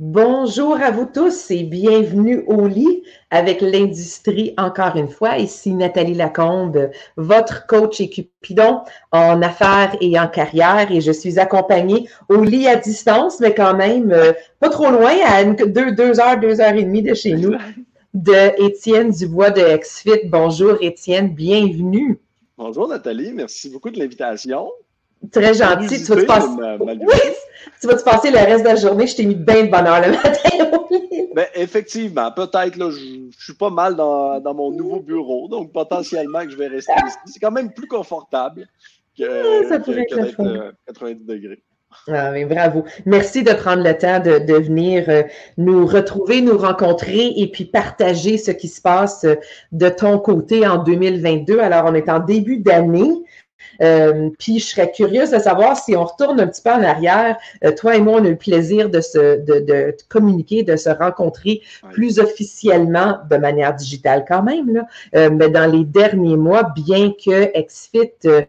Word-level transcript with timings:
Bonjour 0.00 0.80
à 0.80 0.92
vous 0.92 1.06
tous 1.12 1.50
et 1.50 1.64
bienvenue 1.64 2.44
au 2.46 2.68
lit 2.68 3.02
avec 3.30 3.60
l'industrie 3.60 4.54
encore 4.56 4.94
une 4.94 5.08
fois. 5.08 5.38
Ici 5.38 5.74
Nathalie 5.74 6.14
Lacombe, 6.14 6.90
votre 7.16 7.66
coach 7.66 8.00
et 8.00 8.08
cupidon 8.08 8.82
en 9.10 9.42
affaires 9.42 9.96
et 10.00 10.16
en 10.20 10.28
carrière 10.28 10.92
et 10.92 11.00
je 11.00 11.10
suis 11.10 11.40
accompagnée 11.40 12.08
au 12.28 12.44
lit 12.44 12.68
à 12.68 12.76
distance, 12.76 13.40
mais 13.40 13.52
quand 13.56 13.74
même 13.74 14.12
euh, 14.12 14.32
pas 14.60 14.68
trop 14.68 14.88
loin, 14.92 15.16
à 15.26 15.42
deux, 15.42 16.20
heures, 16.20 16.38
deux 16.38 16.60
heures 16.60 16.76
et 16.76 16.84
demie 16.84 17.02
de 17.02 17.14
chez 17.14 17.32
nous, 17.32 17.56
de 18.14 18.64
Étienne 18.68 19.10
Dubois 19.10 19.50
de 19.50 19.78
XFIT. 19.78 20.28
Bonjour 20.28 20.76
Étienne, 20.80 21.34
bienvenue. 21.34 22.20
Bonjour 22.56 22.86
Nathalie, 22.86 23.32
merci 23.32 23.68
beaucoup 23.68 23.90
de 23.90 23.98
l'invitation. 23.98 24.70
Très 25.32 25.54
gentil. 25.54 26.02
Tu 26.02 26.12
vas, 26.12 26.22
te 26.22 26.26
passer... 26.26 26.48
tu 27.80 27.86
vas 27.86 27.94
te 27.94 28.04
passer 28.04 28.30
le 28.30 28.38
reste 28.38 28.64
de 28.64 28.68
la 28.68 28.76
journée. 28.76 29.06
Je 29.06 29.16
t'ai 29.16 29.26
mis 29.26 29.34
bien 29.34 29.64
de 29.64 29.70
bonheur 29.70 30.00
le 30.00 30.12
matin. 30.12 30.78
ben, 31.34 31.46
effectivement, 31.54 32.30
peut-être, 32.32 32.76
là, 32.76 32.90
je, 32.90 33.30
suis 33.38 33.54
pas 33.54 33.70
mal 33.70 33.96
dans, 33.96 34.40
dans, 34.40 34.54
mon 34.54 34.70
nouveau 34.70 35.00
bureau, 35.00 35.48
donc 35.48 35.72
potentiellement 35.72 36.44
que 36.44 36.50
je 36.50 36.56
vais 36.56 36.68
rester 36.68 36.92
ici. 37.06 37.16
C'est 37.26 37.40
quand 37.40 37.50
même 37.50 37.72
plus 37.72 37.88
confortable 37.88 38.66
que, 39.18 39.64
ah, 39.64 39.68
ça 39.68 39.80
pourrait 39.80 40.06
que, 40.06 40.18
être 40.18 40.74
90 40.86 41.02
euh, 41.02 41.34
degrés. 41.34 41.62
Ah, 42.06 42.30
mais 42.30 42.44
bravo. 42.44 42.84
Merci 43.06 43.42
de 43.42 43.52
prendre 43.52 43.82
le 43.82 43.96
temps 43.96 44.20
de, 44.20 44.38
de 44.38 44.54
venir 44.54 45.04
euh, 45.08 45.22
nous 45.56 45.86
retrouver, 45.86 46.42
nous 46.42 46.58
rencontrer 46.58 47.32
et 47.36 47.50
puis 47.50 47.64
partager 47.64 48.36
ce 48.38 48.50
qui 48.50 48.68
se 48.68 48.80
passe 48.80 49.24
euh, 49.24 49.36
de 49.72 49.88
ton 49.88 50.18
côté 50.18 50.66
en 50.66 50.82
2022. 50.82 51.58
Alors, 51.60 51.86
on 51.86 51.94
est 51.94 52.08
en 52.08 52.20
début 52.20 52.58
d'année. 52.58 53.10
Euh, 53.80 54.30
puis 54.38 54.58
je 54.58 54.66
serais 54.66 54.90
curieuse 54.90 55.30
de 55.30 55.38
savoir 55.38 55.76
si 55.76 55.96
on 55.96 56.04
retourne 56.04 56.40
un 56.40 56.46
petit 56.46 56.62
peu 56.62 56.70
en 56.70 56.82
arrière. 56.82 57.36
Euh, 57.64 57.72
toi 57.72 57.96
et 57.96 58.00
moi, 58.00 58.20
on 58.20 58.24
a 58.24 58.28
eu 58.28 58.30
le 58.32 58.36
plaisir 58.36 58.90
de 58.90 59.00
se 59.00 59.38
de, 59.44 59.60
de 59.60 59.96
communiquer, 60.08 60.62
de 60.62 60.76
se 60.76 60.90
rencontrer 60.90 61.62
plus 61.90 62.18
officiellement 62.18 63.18
de 63.30 63.36
manière 63.36 63.74
digitale 63.74 64.24
quand 64.26 64.42
même. 64.42 64.74
Là. 64.74 64.86
Euh, 65.14 65.30
mais 65.30 65.48
dans 65.48 65.70
les 65.70 65.84
derniers 65.84 66.36
mois, 66.36 66.64
bien 66.74 67.12
que 67.12 67.52
XFIT 67.58 68.46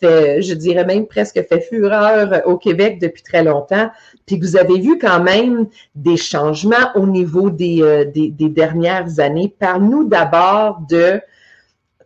fait, 0.00 0.42
je 0.42 0.54
dirais 0.54 0.84
même 0.84 1.06
presque 1.06 1.42
fait 1.48 1.60
fureur 1.60 2.42
au 2.46 2.56
Québec 2.56 2.98
depuis 3.00 3.22
très 3.22 3.42
longtemps, 3.42 3.90
puis 4.26 4.38
que 4.38 4.44
vous 4.44 4.56
avez 4.56 4.78
vu 4.78 4.98
quand 4.98 5.22
même 5.22 5.66
des 5.94 6.16
changements 6.16 6.94
au 6.94 7.06
niveau 7.06 7.50
des, 7.50 8.06
des, 8.14 8.28
des 8.28 8.48
dernières 8.48 9.18
années. 9.18 9.52
Parle-nous 9.58 10.04
d'abord 10.04 10.80
de 10.88 11.20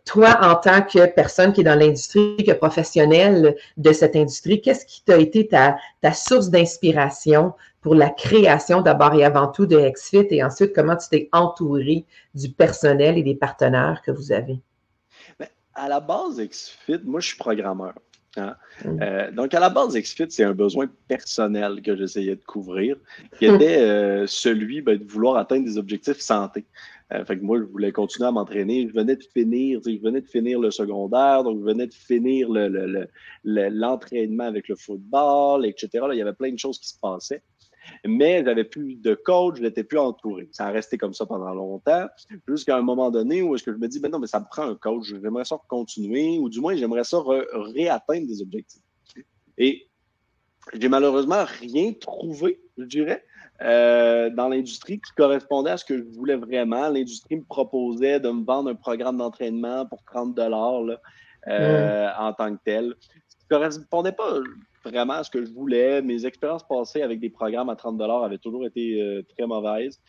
toi, 0.05 0.37
en 0.41 0.55
tant 0.55 0.83
que 0.83 1.07
personne 1.07 1.51
qui 1.51 1.61
est 1.61 1.65
dans 1.65 1.77
l'industrie, 1.77 2.37
que 2.37 2.51
professionnel 2.51 3.55
de 3.77 3.91
cette 3.91 4.15
industrie, 4.15 4.61
qu'est-ce 4.61 4.85
qui 4.85 5.03
t'a 5.03 5.17
été 5.17 5.47
ta, 5.47 5.77
source 6.13 6.49
d'inspiration 6.49 7.53
pour 7.81 7.95
la 7.95 8.11
création 8.11 8.81
d'abord 8.81 9.15
et 9.15 9.25
avant 9.25 9.47
tout 9.47 9.65
de 9.65 9.77
XFIT 9.77 10.27
et 10.29 10.43
ensuite 10.43 10.73
comment 10.73 10.95
tu 10.95 11.09
t'es 11.09 11.29
entouré 11.31 12.05
du 12.35 12.49
personnel 12.49 13.17
et 13.17 13.23
des 13.23 13.35
partenaires 13.35 14.01
que 14.05 14.11
vous 14.11 14.31
avez? 14.31 14.59
Ben, 15.39 15.47
à 15.73 15.89
la 15.89 15.99
base, 15.99 16.39
XFIT, 16.39 17.01
moi, 17.03 17.19
je 17.19 17.29
suis 17.29 17.37
programmeur. 17.37 17.93
Hein. 18.37 18.55
Mm. 18.83 18.99
Euh, 19.01 19.31
donc, 19.31 19.53
à 19.53 19.59
la 19.59 19.69
base, 19.69 19.95
XFIT, 19.95 20.27
c'est 20.29 20.43
un 20.43 20.53
besoin 20.53 20.87
personnel 21.07 21.81
que 21.81 21.95
j'essayais 21.95 22.35
de 22.35 22.43
couvrir, 22.43 22.97
qui 23.37 23.45
était 23.45 23.79
euh, 23.79 24.27
celui 24.27 24.81
ben, 24.81 24.97
de 24.97 25.03
vouloir 25.03 25.37
atteindre 25.37 25.65
des 25.65 25.77
objectifs 25.77 26.19
santé. 26.19 26.65
Euh, 27.13 27.23
fait 27.23 27.37
que 27.37 27.43
moi, 27.43 27.59
je 27.59 27.63
voulais 27.63 27.91
continuer 27.91 28.27
à 28.27 28.31
m'entraîner. 28.31 28.87
Je 28.87 28.93
venais 28.93 29.15
de 29.15 29.23
finir, 29.23 29.79
je 29.85 30.01
venais 30.01 30.21
de 30.21 30.27
finir 30.27 30.59
le 30.59 30.71
secondaire, 30.71 31.43
donc 31.43 31.59
je 31.59 31.63
venais 31.63 31.85
de 31.85 31.93
finir 31.93 32.49
l'entraînement 33.43 34.43
le, 34.45 34.49
avec 34.49 34.67
le 34.67 34.75
football, 34.75 35.65
etc. 35.65 35.89
il 36.11 36.17
y 36.17 36.21
avait 36.21 36.33
plein 36.33 36.51
de 36.51 36.57
choses 36.57 36.79
qui 36.79 36.89
se 36.89 36.99
passaient. 36.99 37.43
Mais 38.05 38.43
j'avais 38.43 38.63
plus 38.63 38.95
de 38.95 39.13
coach, 39.13 39.57
je 39.57 39.61
n'étais 39.61 39.83
plus 39.83 39.97
entouré. 39.97 40.49
Ça 40.51 40.67
a 40.67 40.71
resté 40.71 40.97
comme 40.97 41.13
ça 41.13 41.25
pendant 41.25 41.53
longtemps, 41.53 42.07
jusqu'à 42.47 42.77
un 42.77 42.81
moment 42.81 43.11
donné 43.11 43.41
où 43.41 43.55
est-ce 43.55 43.63
que 43.63 43.71
je 43.71 43.77
me 43.77 43.87
dis, 43.87 43.99
ben 43.99 44.11
non, 44.11 44.19
mais 44.19 44.27
ça 44.27 44.39
me 44.39 44.45
prend 44.49 44.63
un 44.63 44.75
coach, 44.75 45.05
j'aimerais 45.05 45.45
ça 45.45 45.57
continuer, 45.67 46.37
ou 46.39 46.49
du 46.49 46.61
moins 46.61 46.75
j'aimerais 46.75 47.03
ça 47.03 47.21
réatteindre 47.53 48.27
des 48.27 48.41
objectifs. 48.41 48.81
Et 49.57 49.87
j'ai 50.73 50.89
malheureusement 50.89 51.45
rien 51.61 51.93
trouvé, 51.93 52.59
je 52.77 52.85
dirais. 52.85 53.23
Euh, 53.61 54.29
dans 54.31 54.49
l'industrie 54.49 54.99
qui 54.99 55.13
correspondait 55.15 55.71
à 55.71 55.77
ce 55.77 55.85
que 55.85 55.97
je 55.97 56.03
voulais 56.03 56.35
vraiment. 56.35 56.89
L'industrie 56.89 57.37
me 57.37 57.43
proposait 57.43 58.19
de 58.19 58.29
me 58.29 58.43
vendre 58.43 58.69
un 58.69 58.75
programme 58.75 59.17
d'entraînement 59.17 59.85
pour 59.85 60.03
30 60.03 60.35
dollars 60.35 60.83
euh, 61.47 62.09
en 62.19 62.33
tant 62.33 62.53
que 62.53 62.61
tel. 62.65 62.95
Ce 63.29 63.37
qui 63.37 63.45
correspondait 63.49 64.11
pas 64.11 64.39
vraiment 64.85 65.23
ce 65.23 65.29
que 65.29 65.45
je 65.45 65.51
voulais. 65.51 66.01
Mes 66.01 66.25
expériences 66.25 66.65
passées 66.67 67.01
avec 67.01 67.19
des 67.19 67.29
programmes 67.29 67.69
à 67.69 67.75
30 67.75 67.97
dollars 67.97 68.23
avaient 68.23 68.37
toujours 68.37 68.65
été 68.65 69.01
euh, 69.01 69.23
très 69.35 69.47
mauvaises, 69.47 70.01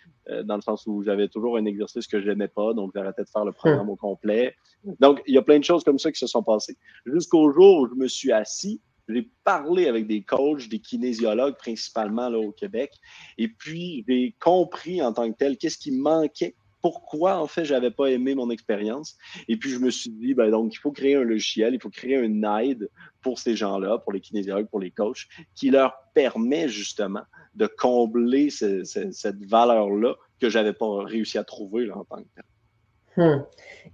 dans 0.45 0.57
le 0.57 0.61
sens 0.61 0.85
où 0.87 1.03
j'avais 1.03 1.29
toujours 1.29 1.57
un 1.57 1.65
exercice 1.67 2.07
que 2.07 2.21
je 2.21 2.29
n'aimais 2.29 2.49
pas, 2.49 2.75
donc 2.75 2.91
j'arrêtais 2.95 3.23
de 3.23 3.29
faire 3.29 3.45
le 3.45 3.53
programme 3.53 3.89
au 3.89 3.97
complet. 3.97 4.55
Donc, 5.01 5.23
il 5.27 5.35
y 5.35 5.39
a 5.39 5.43
plein 5.43 5.59
de 5.59 5.65
choses 5.65 5.85
comme 5.85 5.99
ça 5.99 6.11
qui 6.11 6.19
se 6.19 6.27
sont 6.27 6.43
passées. 6.43 6.77
Jusqu'au 7.05 7.53
jour 7.53 7.81
où 7.81 7.89
je 7.89 7.95
me 7.95 8.09
suis 8.09 8.33
assis 8.33 8.81
j'ai 9.09 9.31
parlé 9.45 9.87
avec 9.87 10.07
des 10.07 10.23
coachs, 10.23 10.69
des 10.69 10.81
kinésiologues 10.81 11.57
principalement 11.57 12.29
là, 12.29 12.39
au 12.39 12.53
Québec. 12.53 12.93
Et 13.39 13.49
puis, 13.49 14.05
j'ai 14.09 14.35
compris 14.41 15.03
en 15.03 15.13
tant 15.13 15.31
que 15.31 15.37
tel 15.37 15.57
qu'est-ce 15.57 15.79
qui 15.79 15.93
manquait 15.93 16.57
pourquoi 16.87 17.39
en 17.39 17.49
fait 17.49 17.65
j'avais 17.65 17.91
pas 17.91 18.13
aimé 18.13 18.37
mon 18.37 18.49
expérience. 18.49 19.17
Et 19.49 19.57
puis 19.57 19.71
je 19.71 19.81
me 19.81 19.91
suis 19.91 20.11
dit, 20.11 20.35
ben 20.35 20.53
donc 20.53 20.73
il 20.73 20.77
faut 20.77 20.93
créer 20.93 21.17
un 21.17 21.25
logiciel, 21.25 21.75
il 21.75 21.81
faut 21.81 21.91
créer 21.91 22.15
une 22.15 22.45
aide 22.45 22.89
pour 23.23 23.41
ces 23.41 23.57
gens-là, 23.57 23.99
pour 23.99 24.13
les 24.13 24.21
kinésiologues, 24.21 24.69
pour 24.69 24.79
les 24.79 24.93
coachs, 24.93 25.27
qui 25.57 25.71
leur 25.71 25.97
permet 26.15 26.69
justement 26.69 27.23
de 27.57 27.67
combler 27.67 28.51
cette 28.51 29.45
valeur-là 29.45 30.15
que 30.41 30.49
j'avais 30.49 30.75
pas 30.75 31.03
réussi 31.03 31.39
à 31.39 31.43
trouver 31.43 31.87
là, 31.87 31.97
en 31.99 32.05
tant 32.05 32.23
que. 32.23 33.21
Hmm. 33.21 33.43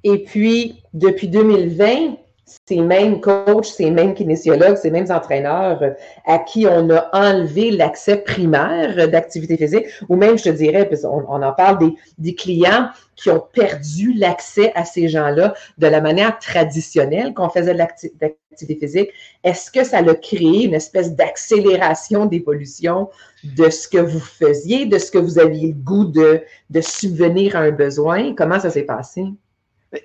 Et 0.05 0.25
puis, 0.25 0.83
depuis 0.93 1.29
2020, 1.29 2.19
ces 2.67 2.81
mêmes 2.81 3.21
coachs, 3.21 3.67
ces 3.67 3.91
mêmes 3.91 4.15
kinésiologues, 4.15 4.77
ces 4.77 4.91
mêmes 4.91 5.11
entraîneurs 5.11 5.83
euh, 5.83 5.91
à 6.27 6.39
qui 6.39 6.67
on 6.67 6.91
a 6.91 7.09
enlevé 7.13 7.71
l'accès 7.71 8.17
primaire 8.17 9.09
d'activité 9.09 9.57
physique, 9.57 9.87
ou 10.09 10.17
même, 10.17 10.39
je 10.39 10.45
te 10.45 10.49
dirais, 10.51 10.89
on, 11.05 11.25
on 11.29 11.43
en 11.43 11.53
parle 11.53 11.79
des, 11.79 11.95
des, 12.19 12.35
clients 12.35 12.89
qui 13.17 13.31
ont 13.31 13.43
perdu 13.53 14.13
l'accès 14.15 14.73
à 14.75 14.85
ces 14.85 15.09
gens-là 15.09 15.55
de 15.79 15.87
la 15.87 16.01
manière 16.01 16.39
traditionnelle 16.39 17.35
qu'on 17.35 17.49
faisait 17.49 17.75
de 17.75 17.79
l'activité 17.79 18.87
physique. 18.87 19.11
Est-ce 19.45 19.71
que 19.71 19.85
ça 19.85 19.99
a 19.99 20.15
créé 20.15 20.65
une 20.65 20.75
espèce 20.75 21.15
d'accélération 21.15 22.27
d'évolution 22.27 23.09
de 23.45 23.71
ce 23.71 23.89
que 23.89 23.99
vous 23.99 24.21
faisiez, 24.21 24.87
de 24.87 24.99
ce 24.99 25.11
que 25.11 25.19
vous 25.19 25.39
aviez 25.39 25.69
le 25.69 25.75
goût 25.75 26.05
de, 26.05 26.43
de 26.71 26.81
subvenir 26.81 27.57
à 27.57 27.61
un 27.61 27.71
besoin? 27.71 28.35
Comment 28.35 28.61
ça 28.61 28.71
s'est 28.71 28.85
passé? 28.85 29.25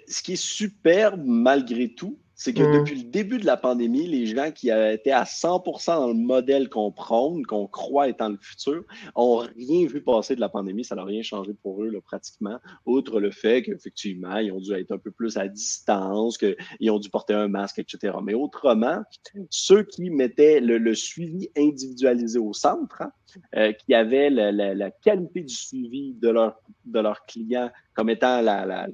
Ce 0.07 0.22
qui 0.22 0.34
est 0.34 0.41
superbe 0.41 1.22
malgré 1.24 1.90
tout, 1.90 2.18
c'est 2.40 2.53
que 2.53 2.62
mm. 2.62 2.80
depuis 2.80 2.96
le 2.96 3.09
début 3.09 3.40
de 3.40 3.48
la 3.48 3.58
pandémie, 3.58 4.08
les 4.08 4.28
gens 4.28 4.52
qui 4.52 4.70
étaient 4.70 5.12
à 5.12 5.24
100% 5.24 5.86
dans 5.88 6.08
le 6.08 6.14
modèle 6.14 6.70
qu'on 6.70 6.92
prône, 6.92 7.44
qu'on 7.48 7.66
croit 7.66 8.08
étant 8.08 8.30
le 8.30 8.38
futur, 8.40 8.84
ont 9.16 9.38
rien 9.38 9.88
vu 9.88 10.02
passer 10.03 10.36
de 10.36 10.40
la 10.40 10.48
pandémie. 10.48 10.86
Ça 10.86 10.96
n'a 10.96 11.03
rien 11.03 11.24
changé 11.24 11.53
pour 11.64 11.84
eux, 11.84 11.90
là, 11.90 12.00
pratiquement, 12.00 12.59
outre 12.86 13.20
le 13.20 13.31
fait 13.31 13.64
qu'effectivement, 13.64 14.38
ils 14.38 14.52
ont 14.52 14.59
dû 14.59 14.72
être 14.74 14.92
un 14.92 15.00
peu 15.00 15.09
plus 15.09 15.36
à 15.36 15.48
distance, 15.48 16.38
qu'ils 16.38 16.92
ont 16.92 17.00
dû 17.00 17.09
porter 17.09 17.34
un 17.34 17.48
masque, 17.48 17.80
etc. 17.80 18.16
Mais 18.24 18.36
autrement, 18.36 19.02
ceux 19.50 19.81
qui 19.81 20.12
mettaient 20.12 20.59
le, 20.59 20.94
suivi 20.94 21.50
individualisé 21.58 22.38
au 22.38 22.54
centre, 22.54 23.02
hein, 23.02 23.12
euh, 23.56 23.74
qui 23.74 23.96
avaient 23.96 24.30
la, 24.30 24.52
la, 24.52 24.92
qualité 24.92 25.42
du 25.42 25.54
suivi 25.54 26.14
de, 26.14 26.30
leur, 26.30 26.62
de 26.86 27.00
leurs 27.00 27.25
clients 27.25 27.72
comme 27.94 28.09
étant 28.09 28.42
la, 28.42 28.66
la 28.66 28.88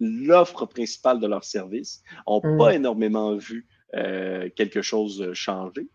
l'offre 0.00 0.66
principale 0.66 1.20
de 1.20 1.26
leur 1.26 1.44
service, 1.44 2.02
n'ont 2.26 2.40
mm. 2.42 2.58
pas 2.58 2.74
énormément 2.74 3.34
vu 3.34 3.66
euh, 3.94 4.48
quelque 4.56 4.82
chose 4.82 5.32
changer. 5.34 5.86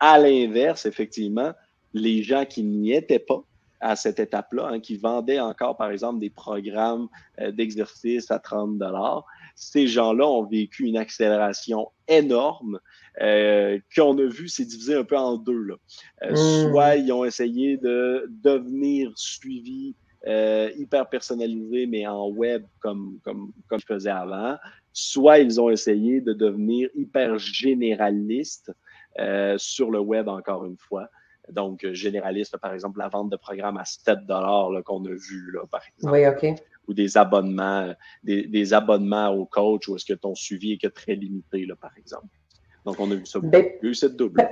À 0.00 0.18
l'inverse, 0.18 0.86
effectivement, 0.86 1.52
les 1.92 2.22
gens 2.22 2.44
qui 2.44 2.62
n'y 2.62 2.92
étaient 2.92 3.18
pas 3.18 3.44
à 3.80 3.96
cette 3.96 4.18
étape-là, 4.18 4.68
hein, 4.68 4.80
qui 4.80 4.96
vendaient 4.96 5.40
encore, 5.40 5.76
par 5.76 5.90
exemple, 5.90 6.18
des 6.18 6.30
programmes 6.30 7.08
euh, 7.40 7.52
d'exercice 7.52 8.30
à 8.30 8.38
30 8.38 8.78
dollars, 8.78 9.26
ces 9.54 9.86
gens-là 9.86 10.26
ont 10.26 10.44
vécu 10.44 10.84
une 10.84 10.96
accélération 10.96 11.90
énorme 12.08 12.80
euh, 13.20 13.78
qu'on 13.94 14.18
a 14.18 14.24
vu 14.24 14.48
s'est 14.48 14.64
divisé 14.64 14.94
un 14.94 15.04
peu 15.04 15.16
en 15.16 15.36
deux. 15.36 15.62
Là. 15.62 15.74
Euh, 16.22 16.32
mm. 16.32 16.70
Soit 16.70 16.96
ils 16.96 17.12
ont 17.12 17.24
essayé 17.24 17.76
de 17.76 18.26
devenir 18.42 19.12
suivis 19.16 19.94
euh, 20.26 20.70
hyper 20.76 21.08
personnalisé, 21.08 21.86
mais 21.86 22.06
en 22.06 22.28
web 22.28 22.64
comme, 22.80 23.18
comme, 23.22 23.52
comme 23.68 23.80
je 23.80 23.86
faisais 23.86 24.10
avant. 24.10 24.56
Soit 24.92 25.40
ils 25.40 25.60
ont 25.60 25.70
essayé 25.70 26.20
de 26.20 26.32
devenir 26.32 26.88
hyper 26.94 27.38
généralistes 27.38 28.72
euh, 29.18 29.56
sur 29.58 29.90
le 29.90 30.00
web, 30.00 30.28
encore 30.28 30.64
une 30.64 30.78
fois. 30.78 31.08
Donc, 31.50 31.86
généraliste, 31.92 32.56
par 32.56 32.72
exemple, 32.72 32.98
la 32.98 33.08
vente 33.08 33.30
de 33.30 33.36
programmes 33.36 33.76
à 33.76 33.84
7 33.84 34.20
dollars 34.26 34.70
qu'on 34.84 35.04
a 35.04 35.12
vu, 35.12 35.50
là, 35.52 35.66
par 35.70 35.82
exemple. 35.86 36.14
Oui, 36.14 36.26
OK. 36.26 36.58
Ou 36.88 36.94
des 36.94 37.16
abonnements, 37.18 37.94
des, 38.22 38.46
des 38.46 38.72
abonnements 38.72 39.28
au 39.28 39.44
coach, 39.44 39.88
ou 39.88 39.96
est-ce 39.96 40.06
que 40.06 40.14
ton 40.14 40.34
suivi 40.34 40.72
est 40.72 40.78
que 40.78 40.88
très 40.88 41.16
limité, 41.16 41.66
là, 41.66 41.76
par 41.76 41.92
exemple. 41.98 42.28
Donc, 42.84 42.96
on 42.98 43.10
a 43.10 43.14
vu 43.14 43.24
ça. 43.24 43.38
Ben, 43.42 43.64
Il 43.82 43.86
y 43.86 43.88
a 43.88 43.90
eu 43.90 43.94
cette 43.94 44.16
double. 44.16 44.46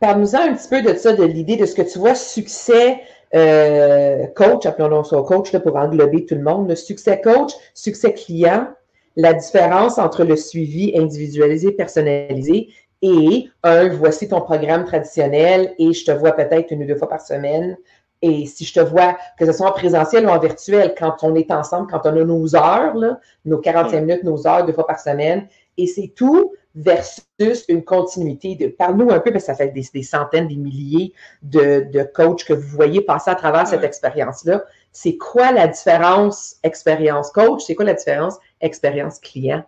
Parle-nous 0.00 0.34
un 0.34 0.54
petit 0.54 0.68
peu 0.68 0.82
de 0.82 0.96
ça, 0.96 1.12
de 1.12 1.24
l'idée 1.24 1.56
de 1.56 1.66
ce 1.66 1.74
que 1.74 1.82
tu 1.82 1.98
vois, 1.98 2.14
succès 2.14 3.00
euh, 3.34 4.26
coach, 4.34 4.66
appelons-le 4.66 5.04
ça 5.04 5.22
coach 5.22 5.52
là, 5.52 5.60
pour 5.60 5.76
englober 5.76 6.26
tout 6.26 6.34
le 6.34 6.42
monde, 6.42 6.68
le 6.68 6.74
succès 6.74 7.20
coach, 7.20 7.52
succès 7.74 8.12
client, 8.12 8.68
la 9.16 9.34
différence 9.34 9.98
entre 9.98 10.24
le 10.24 10.36
suivi 10.36 10.92
individualisé, 10.96 11.72
personnalisé 11.72 12.68
et 13.02 13.48
un, 13.62 13.88
voici 13.88 14.28
ton 14.28 14.40
programme 14.40 14.84
traditionnel 14.84 15.74
et 15.78 15.92
je 15.92 16.04
te 16.04 16.10
vois 16.10 16.32
peut-être 16.32 16.70
une 16.70 16.82
ou 16.82 16.86
deux 16.86 16.96
fois 16.96 17.08
par 17.08 17.20
semaine. 17.20 17.76
Et 18.22 18.44
si 18.46 18.64
je 18.64 18.74
te 18.74 18.80
vois, 18.80 19.16
que 19.38 19.46
ce 19.46 19.52
soit 19.52 19.68
en 19.68 19.72
présentiel 19.72 20.26
ou 20.26 20.28
en 20.28 20.38
virtuel, 20.38 20.94
quand 20.98 21.16
on 21.22 21.34
est 21.34 21.50
ensemble, 21.50 21.90
quand 21.90 22.02
on 22.04 22.20
a 22.20 22.24
nos 22.24 22.54
heures, 22.54 22.94
là, 22.94 23.18
nos 23.46 23.58
45 23.58 24.00
minutes, 24.00 24.24
nos 24.24 24.46
heures, 24.46 24.66
deux 24.66 24.74
fois 24.74 24.86
par 24.86 25.00
semaine, 25.00 25.46
et 25.78 25.86
c'est 25.86 26.12
tout 26.14 26.52
versus 26.74 27.64
une 27.68 27.84
continuité 27.84 28.54
de. 28.54 28.68
Parle-nous 28.68 29.10
un 29.10 29.20
peu, 29.20 29.32
parce 29.32 29.44
que 29.44 29.52
ça 29.52 29.54
fait 29.54 29.68
des, 29.68 30.02
centaines, 30.02 30.48
des 30.48 30.56
milliers 30.56 31.12
de, 31.42 31.86
de, 31.92 32.02
coachs 32.02 32.44
que 32.44 32.52
vous 32.52 32.68
voyez 32.68 33.00
passer 33.00 33.30
à 33.30 33.34
travers 33.34 33.66
cette 33.66 33.84
expérience-là. 33.84 34.64
C'est 34.92 35.16
quoi 35.16 35.52
la 35.52 35.68
différence 35.68 36.56
expérience 36.62 37.30
coach? 37.30 37.62
C'est 37.66 37.74
quoi 37.74 37.84
la 37.84 37.94
différence 37.94 38.36
expérience 38.60 39.18
client? 39.20 39.64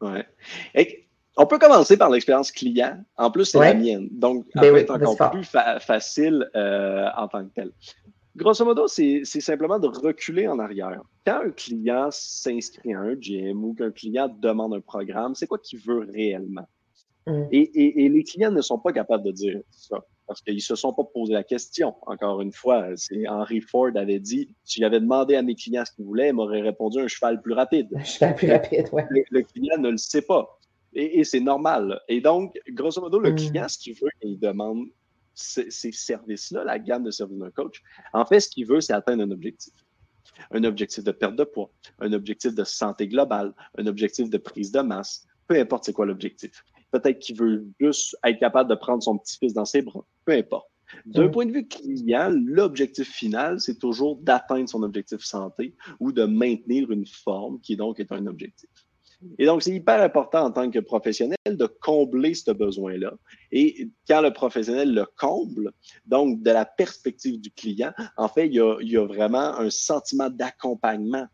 Ouais. 0.00 0.26
on 1.36 1.46
peut 1.46 1.58
commencer 1.58 1.96
par 1.96 2.10
l'expérience 2.10 2.50
client. 2.50 2.98
En 3.16 3.30
plus, 3.30 3.44
c'est 3.44 3.58
la 3.58 3.74
mienne. 3.74 4.08
Donc, 4.12 4.46
ben 4.54 4.62
elle 4.64 4.72
peut 4.72 4.78
être 4.78 4.90
encore 4.90 5.30
plus 5.30 5.44
facile 5.44 6.48
euh, 6.54 7.06
en 7.16 7.28
tant 7.28 7.44
que 7.44 7.50
telle. 7.54 7.72
Grosso 8.36 8.64
modo, 8.64 8.86
c'est 8.86 9.24
simplement 9.24 9.78
de 9.78 9.88
reculer 9.88 10.46
en 10.46 10.58
arrière. 10.58 11.02
Quand 11.26 11.42
un 11.46 11.50
client 11.50 12.08
s'inscrit 12.10 12.94
à 12.94 13.00
un 13.00 13.20
gym 13.20 13.64
ou 13.64 13.74
qu'un 13.74 13.90
client 13.90 14.28
demande 14.40 14.74
un 14.74 14.80
programme, 14.80 15.34
c'est 15.34 15.46
quoi 15.46 15.58
qu'il 15.58 15.80
veut 15.80 16.08
réellement? 16.12 16.66
Mm. 17.26 17.44
Et, 17.50 18.08
les 18.08 18.24
clients 18.24 18.52
ne 18.52 18.60
sont 18.60 18.78
pas 18.78 18.92
capables 18.92 19.24
de 19.24 19.32
dire 19.32 19.60
ça 19.70 19.98
parce 20.26 20.42
qu'ils 20.42 20.54
ne 20.54 20.60
se 20.60 20.76
sont 20.76 20.92
pas 20.92 21.02
posé 21.02 21.32
la 21.32 21.42
question. 21.42 21.92
Encore 22.06 22.40
une 22.40 22.52
fois, 22.52 22.86
c'est 22.94 23.28
Henry 23.28 23.60
Ford 23.60 23.90
avait 23.96 24.20
dit, 24.20 24.54
si 24.62 24.80
j'avais 24.80 25.00
demandé 25.00 25.34
à 25.34 25.42
mes 25.42 25.56
clients 25.56 25.84
ce 25.84 25.90
qu'ils 25.90 26.04
voulaient, 26.04 26.28
ils 26.28 26.34
m'auraient 26.34 26.60
répondu 26.60 27.00
un 27.00 27.08
cheval 27.08 27.42
plus 27.42 27.52
rapide. 27.52 27.88
Un 27.96 28.04
cheval 28.04 28.36
plus 28.36 28.52
rapide, 28.52 28.88
oui. 28.92 29.02
Le, 29.30 29.42
client 29.42 29.76
ne 29.78 29.90
le 29.90 29.96
sait 29.96 30.22
pas. 30.22 30.56
Et, 30.92 31.24
c'est 31.24 31.40
normal. 31.40 32.00
Et 32.06 32.20
donc, 32.20 32.56
grosso 32.68 33.00
modo, 33.00 33.18
le 33.18 33.32
mm. 33.32 33.34
client, 33.34 33.68
ce 33.68 33.76
qu'il 33.76 33.94
veut, 33.94 34.08
il 34.22 34.38
demande 34.38 34.86
ces, 35.34 35.70
services-là, 35.70 36.64
la 36.64 36.78
gamme 36.78 37.04
de 37.04 37.10
services 37.10 37.38
d'un 37.38 37.50
coach, 37.50 37.82
en 38.12 38.24
fait, 38.24 38.40
ce 38.40 38.48
qu'il 38.48 38.66
veut, 38.66 38.80
c'est 38.80 38.92
atteindre 38.92 39.22
un 39.22 39.30
objectif. 39.30 39.74
Un 40.50 40.64
objectif 40.64 41.04
de 41.04 41.12
perte 41.12 41.36
de 41.36 41.44
poids, 41.44 41.70
un 41.98 42.12
objectif 42.12 42.54
de 42.54 42.64
santé 42.64 43.08
globale, 43.08 43.52
un 43.76 43.86
objectif 43.86 44.30
de 44.30 44.38
prise 44.38 44.72
de 44.72 44.80
masse, 44.80 45.26
peu 45.46 45.58
importe 45.58 45.84
c'est 45.84 45.92
quoi 45.92 46.06
l'objectif. 46.06 46.64
Peut-être 46.90 47.18
qu'il 47.18 47.36
veut 47.36 47.66
juste 47.78 48.16
être 48.24 48.38
capable 48.38 48.70
de 48.70 48.74
prendre 48.74 49.02
son 49.02 49.18
petit-fils 49.18 49.52
dans 49.52 49.64
ses 49.64 49.82
bras, 49.82 50.04
peu 50.24 50.32
importe. 50.32 50.68
D'un 51.06 51.28
point 51.28 51.46
de 51.46 51.52
vue 51.52 51.68
client, 51.68 52.30
l'objectif 52.32 53.08
final, 53.08 53.60
c'est 53.60 53.78
toujours 53.78 54.16
d'atteindre 54.16 54.68
son 54.68 54.82
objectif 54.82 55.20
santé 55.20 55.74
ou 56.00 56.12
de 56.12 56.24
maintenir 56.24 56.90
une 56.90 57.06
forme 57.06 57.60
qui 57.60 57.76
donc 57.76 58.00
est 58.00 58.10
un 58.12 58.26
objectif. 58.26 58.68
Et 59.38 59.46
donc, 59.46 59.62
c'est 59.62 59.72
hyper 59.72 60.00
important 60.02 60.44
en 60.44 60.50
tant 60.50 60.70
que 60.70 60.78
professionnel 60.78 61.36
de 61.46 61.66
combler 61.66 62.34
ce 62.34 62.50
besoin-là. 62.50 63.12
Et 63.52 63.88
quand 64.08 64.20
le 64.22 64.32
professionnel 64.32 64.94
le 64.94 65.06
comble, 65.16 65.72
donc 66.06 66.42
de 66.42 66.50
la 66.50 66.64
perspective 66.64 67.40
du 67.40 67.50
client, 67.50 67.92
en 68.16 68.28
fait, 68.28 68.46
il 68.46 68.54
y 68.54 68.60
a, 68.60 68.76
il 68.80 68.90
y 68.90 68.96
a 68.96 69.04
vraiment 69.04 69.58
un 69.58 69.70
sentiment 69.70 70.30
d'accompagnement 70.30 71.26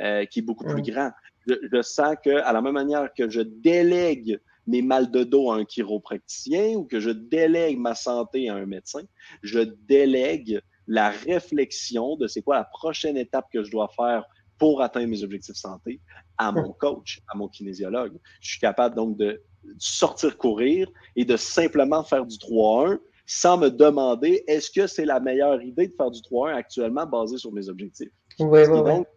euh, 0.00 0.24
qui 0.26 0.40
est 0.40 0.42
beaucoup 0.42 0.64
plus 0.64 0.82
grand. 0.82 1.10
Je, 1.46 1.54
je 1.72 1.82
sens 1.82 2.14
que, 2.24 2.30
à 2.30 2.52
la 2.52 2.62
même 2.62 2.74
manière 2.74 3.12
que 3.12 3.28
je 3.28 3.40
délègue 3.40 4.38
mes 4.66 4.82
mal 4.82 5.10
de 5.10 5.24
dos 5.24 5.50
à 5.50 5.56
un 5.56 5.64
chiropracticien 5.64 6.76
ou 6.76 6.84
que 6.84 7.00
je 7.00 7.10
délègue 7.10 7.78
ma 7.78 7.94
santé 7.94 8.48
à 8.48 8.54
un 8.54 8.66
médecin, 8.66 9.02
je 9.42 9.60
délègue 9.60 10.60
la 10.86 11.10
réflexion 11.10 12.16
de 12.16 12.26
c'est 12.26 12.42
quoi 12.42 12.56
la 12.56 12.64
prochaine 12.64 13.16
étape 13.16 13.46
que 13.52 13.62
je 13.62 13.70
dois 13.70 13.90
faire 13.96 14.24
pour 14.62 14.80
atteindre 14.80 15.08
mes 15.08 15.24
objectifs 15.24 15.56
santé 15.56 16.00
à 16.38 16.52
mon 16.52 16.72
coach, 16.72 17.20
à 17.26 17.36
mon 17.36 17.48
kinésiologue. 17.48 18.16
Je 18.40 18.50
suis 18.50 18.60
capable 18.60 18.94
donc 18.94 19.16
de 19.16 19.42
sortir 19.76 20.38
courir 20.38 20.88
et 21.16 21.24
de 21.24 21.36
simplement 21.36 22.04
faire 22.04 22.24
du 22.24 22.36
3-1 22.36 23.00
sans 23.26 23.58
me 23.58 23.70
demander 23.70 24.44
est-ce 24.46 24.70
que 24.70 24.86
c'est 24.86 25.04
la 25.04 25.18
meilleure 25.18 25.60
idée 25.62 25.88
de 25.88 25.92
faire 25.92 26.12
du 26.12 26.20
3-1 26.20 26.54
actuellement 26.54 27.06
basé 27.06 27.38
sur 27.38 27.50
mes 27.50 27.68
objectifs? 27.68 28.12
Oui, 28.38 28.60
oui, 28.60 28.68
donc, 28.68 29.08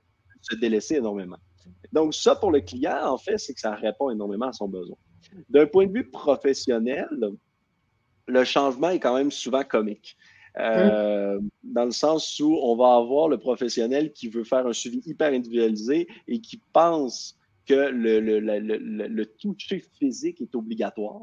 se 0.41 0.55
délaisser 0.55 0.95
énormément. 0.95 1.37
Donc, 1.93 2.15
ça, 2.15 2.35
pour 2.35 2.51
le 2.51 2.61
client, 2.61 2.97
en 3.03 3.19
fait, 3.19 3.37
c'est 3.37 3.53
que 3.53 3.59
ça 3.59 3.75
répond 3.75 4.09
énormément 4.09 4.47
à 4.47 4.53
son 4.53 4.67
besoin. 4.67 4.97
D'un 5.49 5.67
point 5.67 5.85
de 5.85 5.93
vue 5.93 6.09
professionnel, 6.09 7.07
le 8.25 8.43
changement 8.45 8.89
est 8.89 8.99
quand 8.99 9.15
même 9.15 9.29
souvent 9.29 9.63
comique. 9.63 10.17
Euh, 10.57 11.39
dans 11.63 11.85
le 11.85 11.91
sens 11.91 12.39
où 12.39 12.57
on 12.61 12.75
va 12.75 12.95
avoir 12.95 13.27
le 13.27 13.37
professionnel 13.37 14.13
qui 14.13 14.29
veut 14.29 14.43
faire 14.43 14.65
un 14.65 14.73
suivi 14.73 15.01
hyper 15.05 15.33
individualisé 15.33 16.07
et 16.27 16.39
qui 16.39 16.61
pense 16.71 17.37
que 17.65 17.73
le, 17.73 18.19
le, 18.19 18.39
le, 18.39 18.59
le 18.59 19.25
toucher 19.25 19.83
physique 19.99 20.39
est 20.41 20.55
obligatoire. 20.55 21.21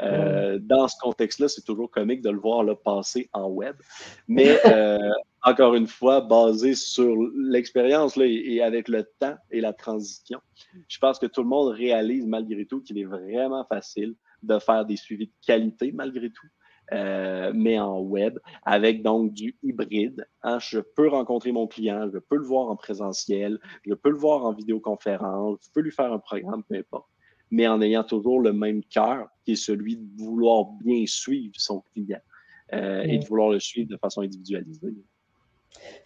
Euh, 0.00 0.58
dans 0.60 0.88
ce 0.88 0.96
contexte-là, 1.00 1.48
c'est 1.48 1.64
toujours 1.64 1.90
comique 1.90 2.22
de 2.22 2.30
le 2.30 2.38
voir 2.38 2.64
là, 2.64 2.74
passer 2.74 3.28
en 3.32 3.48
web. 3.48 3.76
Mais 4.26 4.58
euh, 4.66 4.98
encore 5.42 5.74
une 5.74 5.86
fois, 5.86 6.20
basé 6.20 6.74
sur 6.74 7.14
l'expérience 7.36 8.16
et, 8.16 8.54
et, 8.54 8.62
avec 8.62 8.88
le 8.88 9.04
temps 9.18 9.36
et 9.50 9.60
la 9.60 9.72
transition, 9.72 10.40
je 10.88 10.98
pense 10.98 11.18
que 11.18 11.26
tout 11.26 11.42
le 11.42 11.48
monde 11.48 11.74
réalise 11.74 12.26
malgré 12.26 12.64
tout 12.64 12.80
qu'il 12.80 12.98
est 12.98 13.04
vraiment 13.04 13.64
facile 13.64 14.14
de 14.42 14.58
faire 14.58 14.84
des 14.84 14.96
suivis 14.96 15.26
de 15.26 15.32
qualité 15.46 15.92
malgré 15.92 16.30
tout. 16.30 16.46
Euh, 16.92 17.52
mais 17.54 17.78
en 17.78 18.00
web, 18.00 18.38
avec 18.64 19.02
donc 19.02 19.34
du 19.34 19.56
hybride. 19.62 20.26
Hein. 20.42 20.58
Je 20.58 20.78
peux 20.78 21.08
rencontrer 21.08 21.52
mon 21.52 21.66
client, 21.66 22.08
je 22.12 22.18
peux 22.18 22.36
le 22.36 22.44
voir 22.44 22.70
en 22.70 22.76
présentiel, 22.76 23.58
je 23.86 23.92
peux 23.92 24.10
le 24.10 24.16
voir 24.16 24.46
en 24.46 24.52
vidéoconférence, 24.52 25.58
je 25.66 25.68
peux 25.74 25.82
lui 25.82 25.90
faire 25.90 26.12
un 26.12 26.18
programme, 26.18 26.62
peu 26.66 26.76
importe, 26.76 27.06
mais 27.50 27.68
en 27.68 27.82
ayant 27.82 28.04
toujours 28.04 28.40
le 28.40 28.54
même 28.54 28.82
cœur, 28.84 29.28
qui 29.44 29.52
est 29.52 29.56
celui 29.56 29.96
de 29.98 30.22
vouloir 30.22 30.64
bien 30.82 31.04
suivre 31.06 31.54
son 31.58 31.82
client 31.92 32.20
euh, 32.72 33.02
et 33.02 33.18
de 33.18 33.24
vouloir 33.26 33.50
le 33.50 33.60
suivre 33.60 33.90
de 33.90 33.98
façon 33.98 34.22
individualisée. 34.22 34.94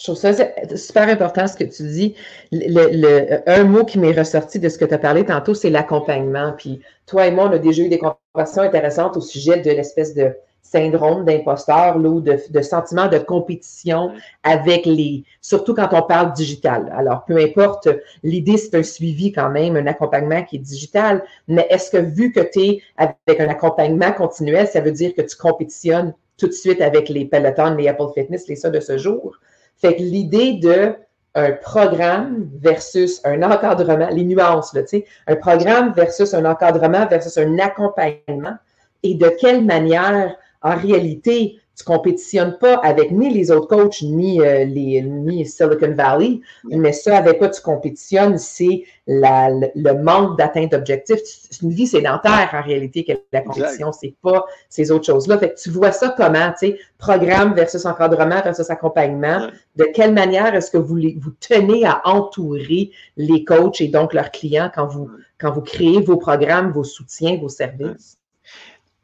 Je 0.01 0.05
trouve 0.05 0.17
ça 0.17 0.33
super 0.77 1.09
important 1.09 1.47
ce 1.47 1.57
que 1.57 1.65
tu 1.65 1.85
dis. 1.85 2.15
Le, 2.51 3.49
un 3.49 3.65
mot 3.65 3.85
qui 3.85 4.01
m'est 4.01 4.13
ressorti 4.13 4.59
de 4.59 4.69
ce 4.69 4.79
que 4.79 4.85
tu 4.85 4.95
as 4.95 4.99
parlé 4.99 5.25
tantôt, 5.25 5.55
c'est 5.55 5.71
l'accompagnement. 5.71 6.53
Puis 6.59 6.81
toi 7.07 7.29
et 7.29 7.31
moi, 7.31 7.49
on 7.49 7.53
a 7.53 7.59
déjà 7.59 7.85
eu 7.85 7.89
des 7.89 7.99
conversations 7.99 8.63
intéressantes 8.63 9.17
au 9.17 9.21
sujet 9.21 9.61
de 9.61 9.71
l'espèce 9.71 10.15
de 10.15 10.35
syndrome 10.63 11.25
d'imposteur 11.25 11.97
ou 11.97 12.21
de, 12.21 12.39
de, 12.51 12.61
sentiment 12.63 13.09
de 13.09 13.19
compétition 13.19 14.13
avec 14.43 14.87
les, 14.87 15.25
surtout 15.41 15.75
quand 15.75 15.89
on 15.93 16.03
parle 16.03 16.33
digital. 16.33 16.93
Alors, 16.97 17.25
peu 17.25 17.37
importe, 17.37 17.89
l'idée, 18.23 18.57
c'est 18.57 18.77
un 18.77 18.83
suivi 18.83 19.33
quand 19.33 19.51
même, 19.51 19.77
un 19.77 19.87
accompagnement 19.87 20.43
qui 20.45 20.57
est 20.57 20.61
digital, 20.61 21.23
mais 21.49 21.67
est-ce 21.69 21.91
que 21.91 21.99
vu 21.99 22.33
que 22.33 22.41
tu 22.41 22.61
es 22.61 22.83
avec 22.97 23.41
un 23.41 23.49
accompagnement 23.49 24.13
continuel, 24.13 24.67
ça 24.67 24.81
veut 24.81 24.93
dire 24.93 25.15
que 25.15 25.23
tu 25.23 25.37
compétitionnes 25.37 26.15
tout 26.39 26.47
de 26.47 26.53
suite 26.53 26.81
avec 26.81 27.09
les 27.09 27.27
Peloton, 27.27 27.75
les 27.75 27.89
Apple 27.89 28.09
Fitness, 28.15 28.49
les 28.49 28.57
ça 28.57 28.71
de 28.71 28.81
ce 28.81 28.97
jour? 28.97 29.37
Fait 29.77 29.97
que 29.97 30.03
l'idée 30.03 30.55
de 30.55 30.95
un 31.35 31.53
programme 31.53 32.49
versus 32.61 33.21
un 33.25 33.43
encadrement, 33.43 34.09
les 34.11 34.25
nuances, 34.25 34.75
là, 34.75 34.83
tu 34.83 34.99
sais, 34.99 35.05
un 35.27 35.37
programme 35.37 35.93
versus 35.95 36.35
un 36.35 36.45
encadrement 36.45 37.07
versus 37.07 37.39
un 37.39 37.59
accompagnement, 37.59 38.57
et 39.03 39.15
de 39.15 39.29
quelle 39.41 39.65
manière 39.65 40.37
en 40.63 40.77
réalité, 40.77 41.59
tu 41.77 41.85
compétitionnes 41.85 42.59
pas 42.59 42.75
avec 42.83 43.11
ni 43.13 43.33
les 43.33 43.51
autres 43.51 43.67
coachs, 43.67 44.03
ni, 44.03 44.41
euh, 44.41 44.65
les, 44.65 45.01
ni 45.01 45.47
Silicon 45.47 45.95
Valley, 45.95 46.41
mais 46.65 46.93
ça 46.93 47.17
avec 47.17 47.39
quoi 47.39 47.49
tu 47.49 47.63
compétitionnes, 47.63 48.37
c'est 48.37 48.85
le, 49.07 49.93
manque 50.03 50.37
d'atteinte 50.37 50.73
d'objectifs. 50.73 51.21
C'est 51.25 51.63
une 51.63 51.71
vie 51.71 51.87
sédentaire 51.87 52.51
en 52.53 52.63
réalité 52.63 53.05
que 53.05 53.13
la 53.33 53.41
compétition, 53.41 53.91
c'est 53.91 54.15
pas 54.23 54.45
ces 54.69 54.91
autres 54.91 55.07
choses-là. 55.07 55.39
Fait 55.39 55.55
que 55.55 55.61
tu 55.61 55.71
vois 55.71 55.93
ça 55.93 56.15
comment, 56.15 56.51
tu 56.51 56.67
sais, 56.67 56.79
programme 56.99 57.55
versus 57.55 57.87
encadrement 57.87 58.43
versus 58.43 58.69
accompagnement. 58.69 59.49
De 59.77 59.85
quelle 59.95 60.13
manière 60.13 60.55
est-ce 60.55 60.71
que 60.71 60.79
vous, 60.79 61.01
vous 61.17 61.33
tenez 61.41 61.87
à 61.87 62.03
entourer 62.05 62.91
les 63.17 63.45
coachs 63.45 63.81
et 63.81 63.89
donc 63.89 64.13
leurs 64.13 64.31
clients 64.31 64.71
quand 64.73 64.87
vous, 64.87 65.11
quand 65.39 65.51
vous 65.51 65.63
créez 65.63 66.01
vos 66.03 66.19
programmes, 66.19 66.71
vos 66.71 66.85
soutiens, 66.85 67.39
vos 67.41 67.49
services? 67.49 68.19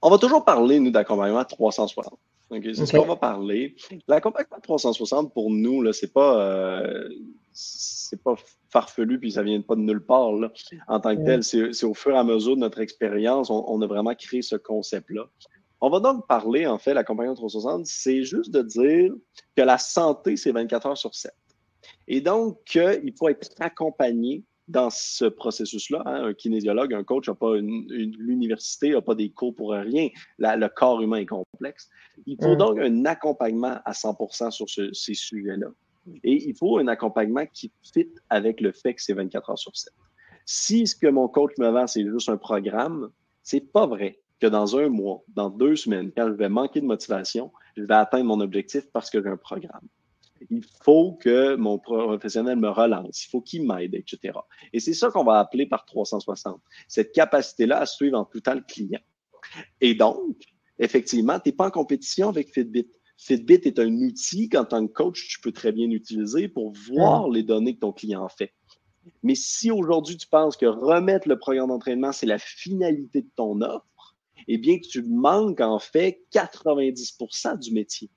On 0.01 0.11
va 0.11 0.19
toujours 0.19 0.45
parler, 0.45 0.79
nous, 0.81 0.91
d'accompagnement 0.91 1.45
360. 1.45 2.19
Okay? 2.51 2.75
C'est 2.75 2.87
ce 2.87 2.97
qu'on 2.97 3.07
va 3.07 3.17
parler. 3.17 3.77
L'accompagnement 4.07 4.59
360, 4.63 5.33
pour 5.33 5.51
nous, 5.51 5.83
là, 5.83 5.93
c'est 5.93 6.13
pas, 6.13 6.41
euh, 6.41 7.09
c'est 7.53 8.23
pas 8.23 8.37
farfelu 8.71 9.19
puis 9.19 9.33
ça 9.33 9.43
vient 9.43 9.61
pas 9.61 9.75
de 9.75 9.81
nulle 9.81 10.05
part. 10.05 10.33
Là. 10.33 10.53
En 10.87 11.01
tant 11.01 11.17
que 11.17 11.25
tel, 11.25 11.43
c'est 11.43 11.87
au 11.87 11.95
fur 11.95 12.13
et 12.13 12.19
à 12.19 12.25
mesure 12.25 12.55
de 12.55 12.61
notre 12.61 12.81
expérience, 12.81 13.51
on, 13.51 13.81
a 13.83 13.87
vraiment 13.87 14.15
créé 14.15 14.43
ce 14.43 14.57
concept-là. 14.57 15.29
On 15.81 15.91
va 15.91 16.01
donc 16.01 16.27
parler, 16.27 16.67
en 16.67 16.79
fait, 16.79 16.95
l'accompagnement 16.95 17.35
360, 17.35 17.87
c'est 17.87 18.25
juste 18.25 18.51
de 18.51 18.63
dire 18.63 19.13
que 19.57 19.63
la 19.63 19.79
santé, 19.79 20.37
c'est 20.37 20.51
24 20.51 20.87
heures 20.87 20.99
sur 20.99 21.15
7. 21.15 21.33
Et 22.09 22.21
donc, 22.21 22.63
qu'il 22.65 23.13
faut 23.17 23.29
être 23.29 23.49
accompagné 23.61 24.43
dans 24.69 24.91
ce 24.91 25.25
processus-là. 25.25 26.03
Hein. 26.05 26.25
Un 26.27 26.35
kinésiologue, 26.35 26.95
un 26.95 27.03
coach 27.03 27.29
n'a 27.29 27.35
pas 27.35 27.57
une, 27.57 27.87
l'université, 28.19 28.91
n'a 28.91 29.01
pas 29.01 29.15
des 29.15 29.31
cours 29.31 29.55
pour 29.55 29.73
rien. 29.73 30.09
le 30.39 30.69
corps 30.69 31.01
humain 31.01 31.19
est 31.19 31.27
complexe. 31.27 31.89
Il 32.27 32.37
faut 32.43 32.55
mm. 32.55 32.59
donc 32.59 32.79
un 32.79 33.05
accompagnement 33.07 33.79
à 33.85 33.93
100% 33.93 34.51
sur 34.51 34.69
ces 34.69 35.15
sujets-là. 35.15 35.69
Et 36.25 36.49
il 36.49 36.57
faut 36.57 36.79
un 36.79 36.89
accompagnement 36.89 37.45
qui 37.53 37.73
fit 37.83 38.09
avec 38.31 38.61
le 38.61 38.73
fait 38.73 38.95
que 38.95 39.03
c'est 39.03 39.13
24 39.13 39.51
heures 39.51 39.59
sur 39.59 39.77
7. 39.77 39.93
Si 40.47 40.87
ce 40.87 40.95
que 40.95 41.07
mon 41.07 41.29
coach 41.29 41.53
me 41.59 41.69
vend, 41.69 41.87
c'est 41.87 42.05
juste 42.05 42.29
un 42.29 42.39
programme, 42.39 43.11
c'est 43.43 43.73
pas 43.73 43.87
vrai 43.87 44.19
que 44.41 44.47
dans 44.47 44.77
un 44.77 44.89
mois, 44.89 45.23
dans 45.29 45.51
deux 45.51 45.77
semaines, 45.77 46.11
quand 46.17 46.29
je 46.29 46.35
vais 46.35 46.49
manquer 46.49 46.81
de 46.81 46.87
motivation, 46.87 47.53
je 47.77 47.83
vais 47.83 47.95
atteindre 47.95 48.25
mon 48.25 48.41
objectif 48.41 48.85
parce 48.93 49.11
que 49.11 49.23
j'ai 49.23 49.29
un 49.29 49.37
programme. 49.37 49.87
Il 50.51 50.65
faut 50.83 51.13
que 51.15 51.57
mon 51.57 51.79
professionnel 51.79 52.59
me 52.59 52.69
relance, 52.69 53.25
il 53.25 53.29
faut 53.29 53.41
qu'il 53.41 53.67
m'aide, 53.67 53.95
etc. 53.95 54.39
Et 54.73 54.81
c'est 54.81 54.95
ça 54.95 55.11
qu'on 55.11 55.25
va 55.25 55.39
appeler 55.39 55.67
par 55.67 55.85
360, 55.85 56.61
cette 56.87 57.13
capacité-là 57.13 57.81
à 57.81 57.87
suivre 57.87 58.19
en 58.19 58.25
tout 58.25 58.41
temps 58.41 58.55
le 58.55 58.63
client. 58.63 59.01
Et 59.81 59.95
donc, 59.95 60.37
effectivement, 60.79 61.39
tu 61.41 61.49
n'es 61.49 61.57
pas 61.57 61.67
en 61.67 61.71
compétition 61.71 62.29
avec 62.29 62.53
Fitbit. 62.53 62.89
Fitbit 63.17 63.61
est 63.65 63.79
un 63.79 63.93
outil 64.03 64.49
qu'en 64.49 64.65
tant 64.65 64.87
que 64.87 64.93
coach, 64.93 65.29
tu 65.29 65.41
peux 65.41 65.53
très 65.53 65.73
bien 65.73 65.91
utiliser 65.91 66.49
pour 66.49 66.73
voir 66.73 67.29
les 67.29 67.43
données 67.43 67.75
que 67.75 67.81
ton 67.81 67.93
client 67.93 68.29
fait. 68.29 68.53
Mais 69.23 69.35
si 69.35 69.71
aujourd'hui 69.71 70.17
tu 70.17 70.29
penses 70.29 70.57
que 70.57 70.67
remettre 70.67 71.29
le 71.29 71.39
programme 71.39 71.69
d'entraînement, 71.69 72.13
c'est 72.13 72.27
la 72.27 72.39
finalité 72.39 73.23
de 73.23 73.31
ton 73.35 73.61
offre, 73.61 74.17
eh 74.47 74.59
bien, 74.59 74.79
tu 74.79 75.03
manques 75.03 75.61
en 75.61 75.79
fait 75.79 76.23
90% 76.33 77.59
du 77.59 77.73
métier. 77.73 78.11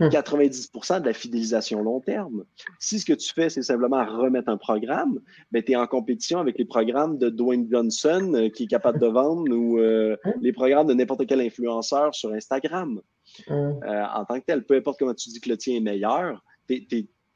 90% 0.00 0.98
hmm. 0.98 1.00
de 1.00 1.06
la 1.06 1.12
fidélisation 1.12 1.82
long 1.82 2.00
terme. 2.00 2.44
Si 2.78 3.00
ce 3.00 3.06
que 3.06 3.12
tu 3.12 3.32
fais, 3.32 3.48
c'est 3.48 3.62
simplement 3.62 4.04
remettre 4.04 4.48
un 4.48 4.56
programme, 4.56 5.20
ben, 5.50 5.62
tu 5.62 5.72
es 5.72 5.76
en 5.76 5.86
compétition 5.86 6.38
avec 6.38 6.58
les 6.58 6.64
programmes 6.64 7.18
de 7.18 7.28
Dwayne 7.28 7.68
Johnson 7.70 8.32
euh, 8.34 8.48
qui 8.48 8.64
est 8.64 8.68
capable 8.68 8.98
de 9.00 9.06
vendre 9.06 9.50
ou 9.52 9.78
euh, 9.78 10.16
hmm. 10.24 10.32
les 10.40 10.52
programmes 10.52 10.86
de 10.86 10.94
n'importe 10.94 11.26
quel 11.26 11.40
influenceur 11.40 12.14
sur 12.14 12.32
Instagram. 12.32 13.00
Hmm. 13.48 13.52
Euh, 13.52 14.04
en 14.14 14.24
tant 14.24 14.40
que 14.40 14.44
tel, 14.46 14.64
peu 14.64 14.76
importe 14.76 14.98
comment 14.98 15.14
tu 15.14 15.30
dis 15.30 15.40
que 15.40 15.48
le 15.48 15.56
tien 15.56 15.76
est 15.76 15.80
meilleur, 15.80 16.44
tu 16.68 16.86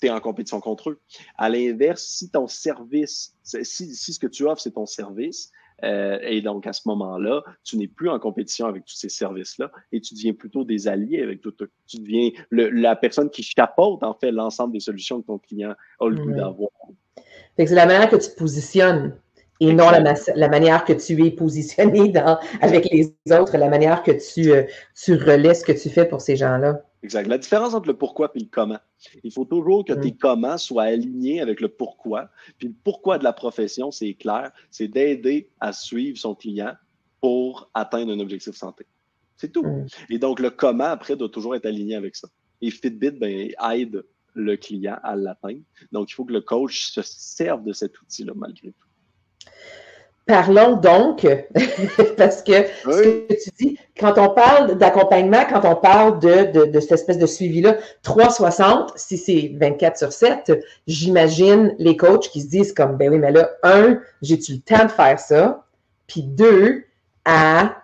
es, 0.03 0.11
en 0.11 0.21
compétition 0.21 0.61
contre 0.61 0.91
eux. 0.91 1.01
À 1.37 1.49
l'inverse, 1.49 2.05
si 2.05 2.31
ton 2.31 2.47
service, 2.47 3.35
si, 3.43 3.95
si 3.95 4.13
ce 4.15 4.19
que 4.19 4.27
tu 4.27 4.45
offres, 4.45 4.63
c'est 4.63 4.73
ton 4.73 4.87
service, 4.87 5.53
euh, 5.85 6.19
et 6.23 6.41
donc, 6.43 6.67
à 6.67 6.73
ce 6.73 6.83
moment-là, 6.87 7.43
tu 7.65 7.77
n'es 7.77 7.89
plus 7.89 8.09
en 8.09 8.19
compétition 8.19 8.67
avec 8.67 8.85
tous 8.85 8.97
ces 8.97 9.09
services-là 9.09 9.71
et 9.93 10.01
tu 10.01 10.15
deviens 10.15 10.35
plutôt 10.35 10.65
des 10.65 10.89
alliés 10.89 11.23
avec 11.23 11.41
tout. 11.41 11.53
Tu 11.87 11.99
deviens 11.99 12.31
la 12.51 12.97
personne 12.97 13.31
qui 13.31 13.43
chapeaute, 13.43 14.03
en 14.03 14.15
fait, 14.15 14.31
l'ensemble 14.31 14.73
des 14.73 14.81
solutions 14.81 15.21
que 15.21 15.27
ton 15.27 15.39
client 15.39 15.75
a 16.01 16.09
le 16.09 16.17
goût 16.17 16.33
d'avoir. 16.33 16.71
C'est 17.57 17.75
la 17.75 17.87
manière 17.87 18.09
que 18.09 18.17
tu 18.17 18.31
te 18.31 18.37
positionnes 18.37 19.15
et 19.61 19.75
non 19.75 19.91
la, 19.91 20.49
manière 20.49 20.85
que 20.85 20.95
tu 20.95 21.27
es 21.27 21.31
positionné 21.31 22.09
dans, 22.09 22.39
avec 22.63 22.89
les 22.91 23.13
autres, 23.31 23.59
la 23.59 23.69
manière 23.69 24.03
que 24.03 24.13
tu, 24.13 24.51
euh, 24.51 24.63
tu 24.95 25.15
relais 25.15 25.53
ce 25.53 25.65
que 25.65 25.73
tu 25.73 25.91
fais 25.91 26.07
pour 26.07 26.23
ces 26.23 26.35
gens-là. 26.37 26.81
Exact. 27.03 27.27
La 27.29 27.39
différence 27.39 27.73
entre 27.73 27.89
le 27.89 27.97
pourquoi 27.97 28.31
et 28.35 28.41
le 28.41 28.49
comment. 28.51 28.79
Il 29.25 29.33
faut 29.33 29.47
toujours 29.47 29.85
que 29.85 29.93
mm. 29.93 30.01
tes 30.01 30.17
comment 30.17 30.59
soient 30.59 30.85
alignés 30.85 31.41
avec 31.41 31.61
le 31.61 31.69
pourquoi. 31.69 32.31
Puis 32.59 32.69
le 32.69 32.75
pourquoi 32.85 33.19
de 33.19 33.25
la 33.25 33.33
profession, 33.33 33.91
c'est 33.91 34.15
clair, 34.15 34.53
c'est 34.71 34.89
d'aider 34.89 35.51
à 35.61 35.73
suivre 35.73 36.19
son 36.19 36.35
client 36.35 36.75
pour 37.21 37.71
atteindre 37.75 38.13
un 38.13 38.21
objectif 38.21 38.55
santé. 38.55 38.87
C'est 39.37 39.51
tout. 39.51 39.63
Mm. 39.63 39.87
Et 40.11 40.19
donc, 40.19 40.41
le 40.41 40.51
comment, 40.51 40.85
après, 40.85 41.17
doit 41.17 41.31
toujours 41.31 41.55
être 41.55 41.67
aligné 41.67 41.95
avec 41.95 42.17
ça. 42.17 42.29
Et 42.61 42.71
Fitbit, 42.71 43.13
ben, 43.13 43.51
aide 43.73 44.05
le 44.35 44.57
client 44.57 44.99
à 45.03 45.17
l'atteindre. 45.17 45.63
Donc, 45.93 46.11
il 46.11 46.15
faut 46.15 46.27
que 46.27 46.33
le 46.35 46.43
coach 46.43 46.91
se 46.91 47.01
serve 47.03 47.65
de 47.65 47.73
cet 47.73 48.01
outil-là, 48.01 48.35
malgré 48.37 48.73
tout. 48.73 49.51
Parlons 50.31 50.77
donc, 50.77 51.27
parce 52.17 52.41
que 52.45 52.53
ce 52.85 53.03
que 53.03 53.35
tu 53.35 53.51
dis, 53.59 53.79
quand 53.99 54.17
on 54.17 54.29
parle 54.29 54.79
d'accompagnement, 54.79 55.45
quand 55.51 55.65
on 55.65 55.75
parle 55.75 56.21
de, 56.21 56.67
de, 56.67 56.79
cette 56.79 56.93
espèce 56.93 57.19
de 57.19 57.27
suivi-là, 57.27 57.79
360, 58.05 58.93
si 58.95 59.19
c'est 59.19 59.53
24 59.61 59.99
sur 59.99 60.13
7, 60.13 60.53
j'imagine 60.87 61.75
les 61.81 61.97
coachs 61.97 62.29
qui 62.29 62.43
se 62.43 62.49
disent 62.49 62.73
comme, 62.73 62.97
ben 62.97 63.11
oui, 63.11 63.19
mais 63.19 63.33
là, 63.33 63.51
un, 63.65 63.99
j'ai-tu 64.23 64.53
le 64.53 64.61
temps 64.61 64.85
de 64.85 64.93
faire 64.93 65.19
ça? 65.19 65.65
Puis 66.07 66.23
deux, 66.23 66.85
à 67.25 67.75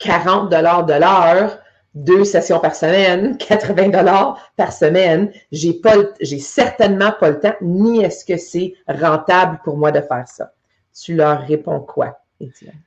40 0.00 0.50
dollars 0.50 0.84
de 0.84 0.92
l'heure, 0.92 1.58
deux 1.94 2.24
sessions 2.24 2.60
par 2.60 2.74
semaine, 2.74 3.38
80 3.38 3.88
dollars 3.88 4.52
par 4.58 4.74
semaine, 4.74 5.32
j'ai 5.52 5.72
pas, 5.72 5.94
j'ai 6.20 6.38
certainement 6.38 7.12
pas 7.18 7.30
le 7.30 7.40
temps, 7.40 7.54
ni 7.62 8.04
est-ce 8.04 8.26
que 8.26 8.36
c'est 8.36 8.74
rentable 8.86 9.58
pour 9.64 9.78
moi 9.78 9.90
de 9.90 10.02
faire 10.02 10.28
ça 10.28 10.52
tu 11.00 11.14
leur 11.14 11.46
réponds 11.46 11.80
quoi, 11.80 12.18
Étienne? 12.40 12.80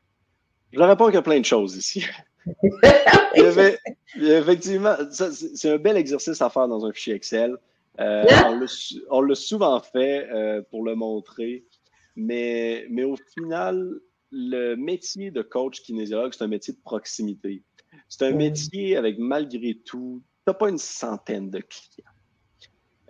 Je 0.71 0.79
leur 0.79 0.89
réponds 0.89 1.05
qu'il 1.05 1.15
y 1.15 1.17
a 1.17 1.23
plein 1.23 1.39
de 1.39 1.45
choses 1.45 1.75
ici. 1.75 2.05
effectivement, 4.15 4.95
c'est 5.11 5.71
un 5.71 5.77
bel 5.77 5.97
exercice 5.97 6.41
à 6.41 6.49
faire 6.49 6.67
dans 6.67 6.85
un 6.85 6.91
fichier 6.91 7.15
Excel. 7.15 7.55
Euh, 7.99 8.25
on 9.09 9.21
l'a 9.21 9.35
souvent 9.35 9.79
fait 9.81 10.27
euh, 10.31 10.61
pour 10.69 10.83
le 10.83 10.95
montrer, 10.95 11.65
mais, 12.15 12.85
mais 12.89 13.03
au 13.03 13.17
final, 13.33 13.99
le 14.31 14.75
métier 14.75 15.31
de 15.31 15.41
coach 15.41 15.81
kinésiologue, 15.81 16.33
c'est 16.33 16.43
un 16.43 16.47
métier 16.47 16.73
de 16.73 16.79
proximité. 16.79 17.63
C'est 18.07 18.25
un 18.25 18.31
métier 18.31 18.95
avec, 18.95 19.17
malgré 19.19 19.75
tout, 19.75 20.21
tu 20.23 20.43
n'as 20.47 20.53
pas 20.53 20.69
une 20.69 20.77
centaine 20.77 21.49
de 21.49 21.59
clients. 21.59 22.11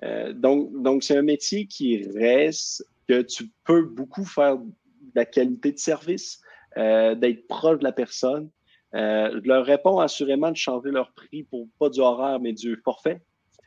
Euh, 0.03 0.33
donc, 0.33 0.81
donc 0.81 1.03
c'est 1.03 1.17
un 1.17 1.21
métier 1.21 1.67
qui 1.67 2.03
reste 2.15 2.85
que 3.07 3.21
tu 3.21 3.49
peux 3.65 3.83
beaucoup 3.83 4.25
faire 4.25 4.57
la 5.15 5.25
qualité 5.25 5.71
de 5.71 5.77
service, 5.77 6.41
euh, 6.77 7.15
d'être 7.15 7.47
proche 7.47 7.79
de 7.79 7.83
la 7.83 7.91
personne. 7.91 8.49
Euh, 8.95 9.39
je 9.43 9.47
leur 9.47 9.65
réponds 9.65 9.99
assurément 9.99 10.51
de 10.51 10.57
changer 10.57 10.91
leur 10.91 11.11
prix 11.13 11.43
pour 11.43 11.67
pas 11.79 11.89
du 11.89 11.99
horaire, 11.99 12.39
mais 12.39 12.53
du 12.53 12.75
forfait. 12.83 13.21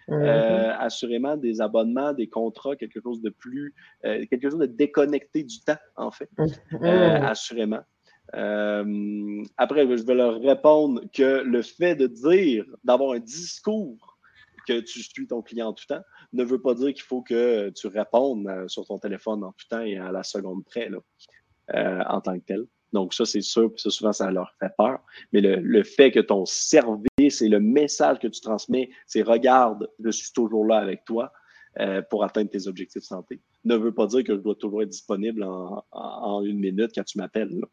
Mm-hmm. 0.09 0.25
Euh, 0.25 0.77
assurément 0.79 1.37
des 1.37 1.61
abonnements, 1.61 2.13
des 2.13 2.29
contrats, 2.29 2.75
quelque 2.75 3.01
chose 3.01 3.23
de 3.23 3.31
plus, 3.31 3.73
quelque 4.03 4.51
chose 4.51 4.59
de 4.59 4.67
déconnecté 4.67 5.45
du 5.45 5.61
temps, 5.61 5.79
en 5.97 6.11
fait. 6.11 6.29
Mm-hmm. 6.39 7.25
assurément. 7.25 7.83
après, 8.33 9.87
je 9.97 10.05
vais 10.05 10.15
leur 10.15 10.41
répondre 10.41 11.03
que 11.13 11.43
le 11.43 11.63
fait 11.63 11.95
de 11.95 12.09
dire, 12.09 12.65
d'avoir 12.83 13.13
un 13.13 13.21
discours 13.21 14.12
que 14.67 14.81
tu 14.81 15.03
suis 15.03 15.27
ton 15.27 15.43
client 15.43 15.69
en 15.69 15.73
tout 15.73 15.87
temps, 15.87 16.03
ne 16.33 16.45
veut 16.45 16.61
pas 16.61 16.75
dire 16.75 16.93
qu'il 16.93 17.03
faut 17.03 17.23
que 17.23 17.71
tu 17.71 17.87
répondes 17.87 18.49
sur 18.69 18.87
ton 18.87 18.99
téléphone 18.99 19.45
en 19.45 19.53
tout 19.53 19.67
temps 19.69 19.83
et 19.83 19.97
à 19.97 20.13
la 20.13 20.23
seconde 20.23 20.65
près. 20.65 20.89
Là. 20.89 20.99
Euh, 21.75 22.03
en 22.09 22.21
tant 22.21 22.39
que 22.39 22.45
tel. 22.45 22.67
Donc, 22.93 23.15
ça, 23.15 23.25
c'est 23.25 23.41
sûr, 23.41 23.73
puis 23.73 23.81
ça, 23.81 23.89
souvent, 23.89 24.13
ça 24.13 24.31
leur 24.31 24.53
fait 24.59 24.73
peur. 24.77 24.99
Mais 25.33 25.41
le, 25.41 25.83
fait 25.85 26.11
que 26.11 26.21
ton 26.21 26.45
service 26.45 27.41
et 27.41 27.49
le 27.49 27.61
message 27.61 28.19
que 28.19 28.27
tu 28.27 28.41
transmets, 28.41 28.91
c'est 29.07 29.23
regarde, 29.23 29.89
je 30.05 30.11
suis 30.11 30.33
toujours 30.33 30.67
là 30.67 30.79
avec 30.79 31.05
toi 31.05 31.33
euh, 31.79 32.03
pour 32.03 32.25
atteindre 32.25 32.51
tes 32.51 32.67
objectifs 32.67 33.01
de 33.01 33.07
santé, 33.07 33.41
ne 33.65 33.77
veut 33.77 33.95
pas 33.95 34.07
dire 34.07 34.25
que 34.25 34.35
je 34.35 34.41
dois 34.41 34.57
toujours 34.57 34.83
être 34.83 34.91
disponible 34.91 35.45
en, 35.45 36.43
une 36.45 36.59
minute 36.59 36.91
quand 36.95 37.05
tu 37.05 37.17
m'appelles. 37.17 37.65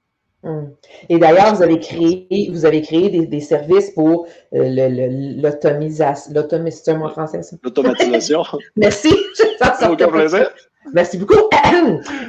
Hum. 0.43 0.73
Et 1.09 1.19
d'ailleurs, 1.19 1.53
vous 1.53 1.61
avez 1.61 1.79
créé, 1.79 2.49
vous 2.51 2.65
avez 2.65 2.81
créé 2.81 3.09
des, 3.09 3.39
services 3.41 3.91
pour 3.91 4.27
euh, 4.53 5.35
l'automatisation. 5.41 6.31
L'automatisation 6.33 7.03
en 7.03 7.09
français, 7.09 7.41
ça? 7.43 7.57
L'automatisation. 7.61 8.43
Merci. 8.77 9.13
Aucun 9.89 10.07
plaisir. 10.07 10.49
Merci 10.93 11.17
beaucoup. 11.17 11.35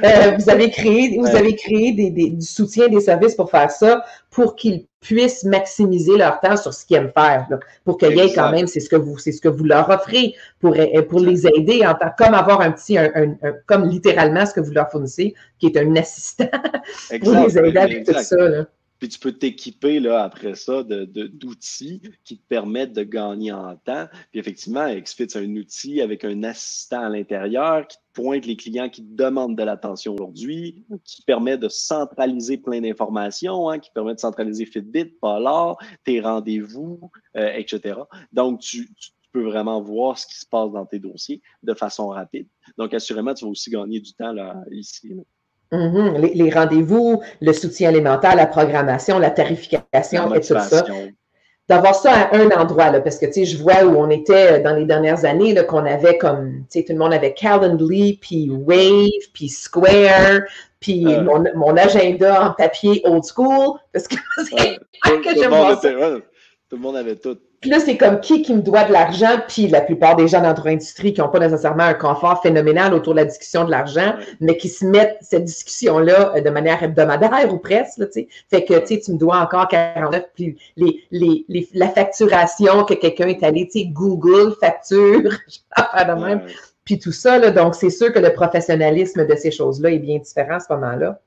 Euh, 0.03 0.37
vous 0.37 0.49
avez 0.49 0.71
créé, 0.71 1.17
vous 1.19 1.35
avez 1.35 1.55
créé 1.55 1.91
des, 1.91 2.09
du 2.31 2.45
soutien 2.45 2.87
des 2.87 3.01
services 3.01 3.35
pour 3.35 3.49
faire 3.49 3.69
ça, 3.69 4.03
pour 4.29 4.55
qu'ils 4.55 4.85
puissent 4.99 5.43
maximiser 5.43 6.17
leur 6.17 6.39
temps 6.39 6.57
sur 6.57 6.73
ce 6.73 6.85
qu'ils 6.85 6.97
aiment 6.97 7.11
faire, 7.15 7.47
pour 7.83 7.97
qu'il 7.97 8.15
y 8.15 8.19
ait 8.19 8.33
quand 8.33 8.51
même, 8.51 8.67
c'est 8.67 8.79
ce 8.79 8.89
que 8.89 8.95
vous, 8.95 9.17
c'est 9.17 9.31
ce 9.31 9.41
que 9.41 9.49
vous 9.49 9.63
leur 9.63 9.89
offrez 9.89 10.33
pour, 10.59 10.75
euh, 10.75 11.01
pour 11.03 11.19
les 11.19 11.45
aider 11.45 11.85
en 11.85 11.93
tant, 11.93 12.11
comme 12.17 12.33
avoir 12.33 12.61
un 12.61 12.71
petit, 12.71 12.97
un, 12.97 13.35
comme 13.67 13.87
littéralement 13.87 14.45
ce 14.45 14.53
que 14.53 14.61
vous 14.61 14.71
leur 14.71 14.89
fournissez, 14.89 15.33
qui 15.59 15.67
est 15.67 15.77
un 15.77 15.95
assistant 15.95 16.45
pour 17.21 17.33
les 17.33 17.57
aider 17.57 17.77
avec 17.77 18.05
tout 18.05 18.13
ça. 18.13 18.35
Là. 18.37 18.65
Puis 19.01 19.09
tu 19.09 19.17
peux 19.17 19.31
t'équiper 19.31 19.99
là, 19.99 20.23
après 20.23 20.53
ça 20.53 20.83
d'outils 20.83 21.99
de, 21.99 22.11
qui 22.23 22.37
te 22.37 22.47
permettent 22.47 22.93
de 22.93 23.01
gagner 23.01 23.51
en 23.51 23.75
temps. 23.75 24.07
Puis 24.29 24.39
effectivement, 24.39 24.93
XFIT, 24.93 25.27
c'est 25.27 25.39
un 25.39 25.55
outil 25.55 26.01
avec 26.01 26.23
un 26.23 26.43
assistant 26.43 27.01
à 27.01 27.09
l'intérieur 27.09 27.87
qui 27.87 27.97
te 27.97 28.03
pointe 28.13 28.45
les 28.45 28.55
clients 28.55 28.89
qui 28.89 29.01
te 29.01 29.15
demandent 29.15 29.57
de 29.57 29.63
l'attention 29.63 30.13
aujourd'hui, 30.13 30.85
qui 31.03 31.23
permet 31.23 31.57
de 31.57 31.67
centraliser 31.67 32.59
plein 32.59 32.79
d'informations, 32.79 33.69
hein, 33.69 33.79
qui 33.79 33.89
permet 33.89 34.13
de 34.13 34.19
centraliser 34.19 34.67
Fitbit, 34.67 35.05
Polar, 35.19 35.77
tes 36.03 36.21
rendez-vous, 36.21 37.09
euh, 37.37 37.51
etc. 37.55 38.01
Donc, 38.31 38.59
tu, 38.59 38.87
peux 39.31 39.45
vraiment 39.45 39.81
voir 39.81 40.17
ce 40.17 40.27
qui 40.27 40.37
se 40.37 40.45
passe 40.45 40.71
dans 40.73 40.85
tes 40.85 40.99
dossiers 40.99 41.41
de 41.63 41.73
façon 41.73 42.09
rapide. 42.09 42.47
Donc, 42.77 42.93
assurément, 42.93 43.33
tu 43.33 43.45
vas 43.45 43.51
aussi 43.51 43.71
gagner 43.71 43.99
du 43.99 44.13
temps 44.13 44.33
là, 44.33 44.61
ici. 44.71 45.15
Mm-hmm. 45.71 46.33
Les, 46.33 46.49
rendez-vous, 46.49 47.21
le 47.39 47.53
soutien 47.53 47.89
alimentaire, 47.89 48.35
la 48.35 48.45
programmation, 48.45 49.19
la 49.19 49.29
tarification 49.29 50.33
et 50.33 50.41
tout 50.41 50.59
ça. 50.59 50.83
d'avoir 51.69 51.95
ça 51.95 52.11
à 52.11 52.35
un 52.35 52.49
endroit, 52.49 52.91
là, 52.91 52.99
parce 52.99 53.17
que, 53.17 53.25
tu 53.27 53.33
sais, 53.33 53.45
je 53.45 53.57
vois 53.57 53.85
où 53.85 53.95
on 53.95 54.09
était 54.09 54.59
dans 54.59 54.75
les 54.75 54.83
dernières 54.83 55.23
années, 55.23 55.55
qu'on 55.65 55.85
avait 55.85 56.17
comme, 56.17 56.65
tu 56.69 56.79
sais, 56.79 56.83
tout 56.83 56.91
le 56.91 56.99
monde 56.99 57.13
avait 57.13 57.33
Calendly, 57.33 58.17
puis 58.21 58.49
Wave, 58.49 59.29
puis 59.33 59.47
Square, 59.47 60.41
puis 60.81 61.05
mon, 61.05 61.43
mon, 61.55 61.77
agenda 61.77 62.49
en 62.49 62.53
papier 62.53 63.01
old 63.05 63.23
school, 63.23 63.79
parce 63.93 64.07
que 64.09 64.15
c'est 64.45 65.21
que 65.21 65.39
j'aime 65.39 65.51
ça. 65.51 66.19
tout 66.69 66.75
le 66.75 66.81
monde 66.81 66.97
avait 66.97 67.15
tout. 67.15 67.37
Puis 67.61 67.69
là, 67.69 67.79
c'est 67.79 67.95
comme 67.95 68.19
qui 68.19 68.41
qui 68.41 68.55
me 68.55 68.61
doit 68.61 68.85
de 68.85 68.91
l'argent, 68.91 69.39
puis 69.47 69.67
la 69.67 69.81
plupart 69.81 70.15
des 70.15 70.27
gens 70.27 70.41
dans 70.41 70.47
notre 70.47 70.67
industrie 70.67 71.13
qui 71.13 71.21
n'ont 71.21 71.29
pas 71.29 71.37
nécessairement 71.37 71.83
un 71.83 71.93
confort 71.93 72.41
phénoménal 72.41 72.91
autour 72.91 73.13
de 73.13 73.19
la 73.19 73.25
discussion 73.25 73.65
de 73.65 73.69
l'argent, 73.69 74.15
mais 74.39 74.57
qui 74.57 74.67
se 74.67 74.83
mettent 74.83 75.17
cette 75.21 75.43
discussion-là 75.43 76.33
euh, 76.35 76.41
de 76.41 76.49
manière 76.49 76.81
hebdomadaire 76.81 77.53
ou 77.53 77.59
presque, 77.59 78.01
sais. 78.11 78.27
Fait 78.49 78.65
que, 78.65 78.73
tu 78.83 79.11
me 79.11 79.17
dois 79.17 79.37
encore 79.37 79.67
49, 79.67 80.23
puis 80.33 80.57
les, 80.75 81.03
les, 81.11 81.45
les, 81.49 81.69
la 81.75 81.89
facturation 81.89 82.83
que 82.83 82.95
quelqu'un 82.95 83.27
est 83.27 83.43
allé, 83.43 83.67
tu 83.67 83.81
sais, 83.81 83.85
Google 83.85 84.55
facture, 84.59 85.31
de 85.77 86.25
même, 86.25 86.41
puis 86.83 86.97
tout 86.97 87.11
ça, 87.11 87.37
là. 87.37 87.51
Donc, 87.51 87.75
c'est 87.75 87.91
sûr 87.91 88.11
que 88.11 88.19
le 88.19 88.33
professionnalisme 88.33 89.27
de 89.27 89.35
ces 89.35 89.51
choses-là 89.51 89.91
est 89.91 89.99
bien 89.99 90.17
différent 90.17 90.55
à 90.55 90.59
ce 90.59 90.73
moment-là. 90.73 91.19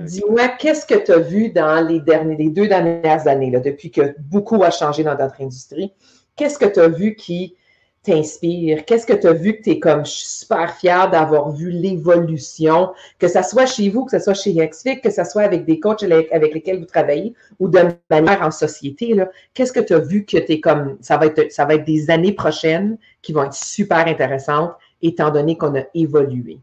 Dis-moi, 0.00 0.48
qu'est-ce 0.58 0.86
que 0.86 0.94
tu 0.94 1.12
as 1.12 1.18
vu 1.18 1.50
dans 1.50 1.86
les, 1.86 2.00
derniers, 2.00 2.36
les 2.36 2.50
deux 2.50 2.68
dernières 2.68 3.26
années, 3.28 3.50
là, 3.50 3.60
depuis 3.60 3.90
que 3.90 4.14
beaucoup 4.18 4.62
a 4.62 4.70
changé 4.70 5.04
dans 5.04 5.16
notre 5.16 5.40
industrie? 5.40 5.92
Qu'est-ce 6.36 6.58
que 6.58 6.66
tu 6.66 6.80
as 6.80 6.88
vu 6.88 7.14
qui 7.14 7.56
t'inspire? 8.02 8.84
Qu'est-ce 8.84 9.06
que 9.06 9.12
tu 9.12 9.26
as 9.26 9.32
vu 9.32 9.56
que 9.56 9.62
tu 9.62 9.70
es 9.70 9.78
comme, 9.78 10.04
je 10.04 10.10
super 10.10 10.74
fière 10.74 11.10
d'avoir 11.10 11.50
vu 11.50 11.70
l'évolution, 11.70 12.90
que 13.18 13.28
ce 13.28 13.42
soit 13.42 13.66
chez 13.66 13.88
vous, 13.90 14.04
que 14.04 14.18
ce 14.18 14.24
soit 14.24 14.34
chez 14.34 14.54
XFIC, 14.54 15.02
que 15.02 15.10
ce 15.10 15.24
soit 15.24 15.42
avec 15.42 15.64
des 15.64 15.78
coachs 15.78 16.02
avec 16.02 16.54
lesquels 16.54 16.80
vous 16.80 16.86
travaillez 16.86 17.34
ou 17.60 17.68
de 17.68 17.80
manière 18.10 18.42
en 18.42 18.50
société, 18.50 19.14
Qu'est-ce 19.54 19.72
que 19.72 19.80
tu 19.80 19.94
as 19.94 19.98
vu 19.98 20.24
que 20.24 20.38
tu 20.38 20.52
es 20.52 20.60
comme, 20.60 20.96
ça 21.00 21.16
va, 21.16 21.26
être, 21.26 21.52
ça 21.52 21.64
va 21.64 21.74
être 21.74 21.84
des 21.84 22.10
années 22.10 22.32
prochaines 22.32 22.98
qui 23.20 23.32
vont 23.32 23.44
être 23.44 23.54
super 23.54 24.06
intéressantes 24.06 24.72
étant 25.00 25.30
donné 25.30 25.56
qu'on 25.56 25.76
a 25.76 25.84
évolué? 25.94 26.58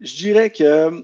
Je 0.00 0.16
dirais 0.16 0.50
que, 0.50 0.64
euh, 0.64 1.02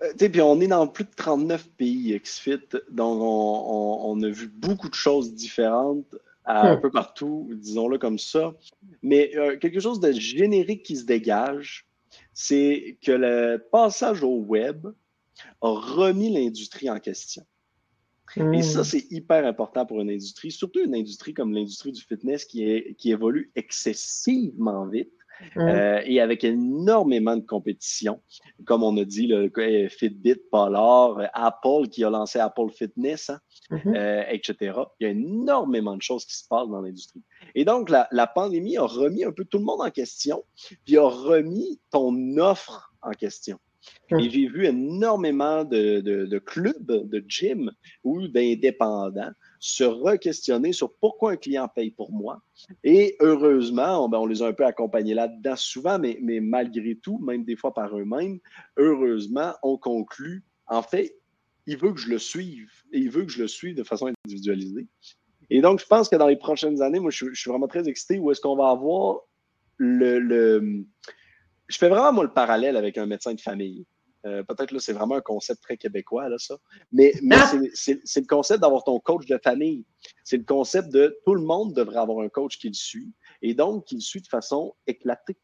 tu 0.00 0.06
sais, 0.18 0.28
puis 0.28 0.40
on 0.40 0.60
est 0.60 0.66
dans 0.68 0.86
plus 0.86 1.04
de 1.04 1.10
39 1.16 1.68
pays 1.76 2.18
XFIT, 2.18 2.76
donc 2.90 3.18
on, 3.20 4.22
a 4.22 4.28
vu 4.28 4.48
beaucoup 4.48 4.88
de 4.88 4.94
choses 4.94 5.34
différentes 5.34 6.14
un 6.46 6.76
hmm. 6.76 6.80
peu 6.80 6.90
partout, 6.90 7.50
disons-le 7.52 7.98
comme 7.98 8.18
ça. 8.18 8.54
Mais 9.02 9.36
euh, 9.36 9.58
quelque 9.58 9.80
chose 9.80 10.00
de 10.00 10.12
générique 10.12 10.82
qui 10.82 10.96
se 10.96 11.04
dégage, 11.04 11.86
c'est 12.32 12.96
que 13.02 13.12
le 13.12 13.58
passage 13.70 14.22
au 14.22 14.38
web 14.38 14.86
a 15.60 15.68
remis 15.68 16.32
l'industrie 16.32 16.88
en 16.88 16.98
question. 16.98 17.44
Et 18.36 18.62
ça, 18.62 18.80
hmm. 18.80 18.84
c'est 18.84 19.10
hyper 19.10 19.46
important 19.46 19.86
pour 19.86 20.00
une 20.00 20.10
industrie, 20.10 20.50
surtout 20.50 20.80
une 20.84 20.94
industrie 20.94 21.32
comme 21.32 21.52
l'industrie 21.52 21.92
du 21.92 22.02
fitness 22.02 22.44
qui, 22.44 22.70
est, 22.70 22.94
qui 22.94 23.10
évolue 23.10 23.50
excessivement 23.56 24.86
vite. 24.86 25.12
Euh, 25.56 26.00
et 26.04 26.20
avec 26.20 26.44
énormément 26.44 27.36
de 27.36 27.44
compétition. 27.44 28.20
Comme 28.64 28.82
on 28.82 28.96
a 28.96 29.04
dit, 29.04 29.26
le 29.26 29.50
Fitbit, 29.88 30.40
Polar, 30.50 31.30
Apple 31.32 31.88
qui 31.90 32.04
a 32.04 32.10
lancé 32.10 32.38
Apple 32.38 32.70
Fitness, 32.72 33.30
hein, 33.30 33.40
mm-hmm. 33.70 33.96
euh, 33.96 34.24
etc. 34.28 34.80
Il 35.00 35.04
y 35.04 35.06
a 35.06 35.10
énormément 35.10 35.96
de 35.96 36.02
choses 36.02 36.24
qui 36.24 36.36
se 36.36 36.46
passent 36.48 36.68
dans 36.68 36.80
l'industrie. 36.80 37.22
Et 37.54 37.64
donc, 37.64 37.90
la, 37.90 38.08
la, 38.10 38.26
pandémie 38.26 38.76
a 38.76 38.84
remis 38.84 39.24
un 39.24 39.32
peu 39.32 39.44
tout 39.44 39.58
le 39.58 39.64
monde 39.64 39.80
en 39.80 39.90
question, 39.90 40.44
puis 40.84 40.96
a 40.96 41.06
remis 41.06 41.80
ton 41.90 42.36
offre 42.38 42.92
en 43.02 43.12
question. 43.12 43.58
Mm. 44.10 44.20
Et 44.20 44.30
j'ai 44.30 44.48
vu 44.48 44.66
énormément 44.66 45.64
de, 45.64 46.00
de, 46.00 46.26
de 46.26 46.38
clubs, 46.38 47.08
de 47.08 47.24
gyms 47.26 47.70
ou 48.04 48.28
d'indépendants 48.28 49.32
se 49.58 49.84
re-questionner 49.84 50.72
sur 50.72 50.92
pourquoi 50.94 51.32
un 51.32 51.36
client 51.36 51.68
paye 51.68 51.90
pour 51.90 52.12
moi. 52.12 52.40
Et 52.84 53.16
heureusement, 53.20 54.04
on, 54.04 54.08
ben, 54.08 54.18
on 54.18 54.26
les 54.26 54.42
a 54.42 54.46
un 54.46 54.52
peu 54.52 54.64
accompagnés 54.64 55.14
là-dedans 55.14 55.56
souvent, 55.56 55.98
mais, 55.98 56.18
malgré 56.40 56.96
tout, 56.96 57.18
même 57.18 57.44
des 57.44 57.56
fois 57.56 57.74
par 57.74 57.96
eux-mêmes, 57.96 58.38
heureusement, 58.76 59.54
on 59.62 59.76
conclut, 59.76 60.44
en 60.66 60.82
fait, 60.82 61.16
il 61.66 61.76
veut 61.76 61.92
que 61.92 62.00
je 62.00 62.08
le 62.08 62.18
suive 62.18 62.70
et 62.92 62.98
il 62.98 63.10
veut 63.10 63.24
que 63.24 63.32
je 63.32 63.42
le 63.42 63.48
suive 63.48 63.74
de 63.74 63.84
façon 63.84 64.12
individualisée. 64.24 64.86
Et 65.50 65.60
donc, 65.60 65.80
je 65.80 65.86
pense 65.86 66.08
que 66.08 66.16
dans 66.16 66.26
les 66.26 66.36
prochaines 66.36 66.82
années, 66.82 67.00
moi, 67.00 67.10
je, 67.10 67.32
suis 67.34 67.50
vraiment 67.50 67.68
très 67.68 67.88
excité 67.88 68.18
où 68.18 68.30
est-ce 68.30 68.40
qu'on 68.40 68.56
va 68.56 68.70
avoir 68.70 69.20
le, 69.76 70.18
le... 70.18 70.84
Je 71.68 71.78
fais 71.78 71.88
vraiment, 71.88 72.12
moi, 72.12 72.24
le 72.24 72.32
parallèle 72.32 72.76
avec 72.76 72.96
un 72.96 73.06
médecin 73.06 73.34
de 73.34 73.40
famille. 73.40 73.86
Euh, 74.26 74.42
peut-être 74.42 74.72
là, 74.72 74.80
c'est 74.80 74.92
vraiment 74.92 75.16
un 75.16 75.20
concept 75.20 75.62
très 75.62 75.76
québécois, 75.76 76.28
là, 76.28 76.36
ça. 76.38 76.56
Mais, 76.92 77.12
mais 77.22 77.36
c'est 77.74 78.00
le 78.16 78.26
concept 78.26 78.60
d'avoir 78.60 78.84
ton 78.84 78.98
coach 78.98 79.26
de 79.26 79.38
famille. 79.42 79.84
C'est 80.24 80.38
le 80.38 80.44
concept 80.44 80.90
de 80.90 81.16
tout 81.24 81.34
le 81.34 81.42
monde 81.42 81.74
devrait 81.74 81.98
avoir 81.98 82.20
un 82.24 82.28
coach 82.28 82.58
qui 82.58 82.68
le 82.68 82.74
suit 82.74 83.12
et 83.42 83.54
donc 83.54 83.84
qui 83.84 83.94
le 83.94 84.00
suit 84.00 84.20
de 84.20 84.26
façon 84.26 84.74
éclatée. 84.86 85.36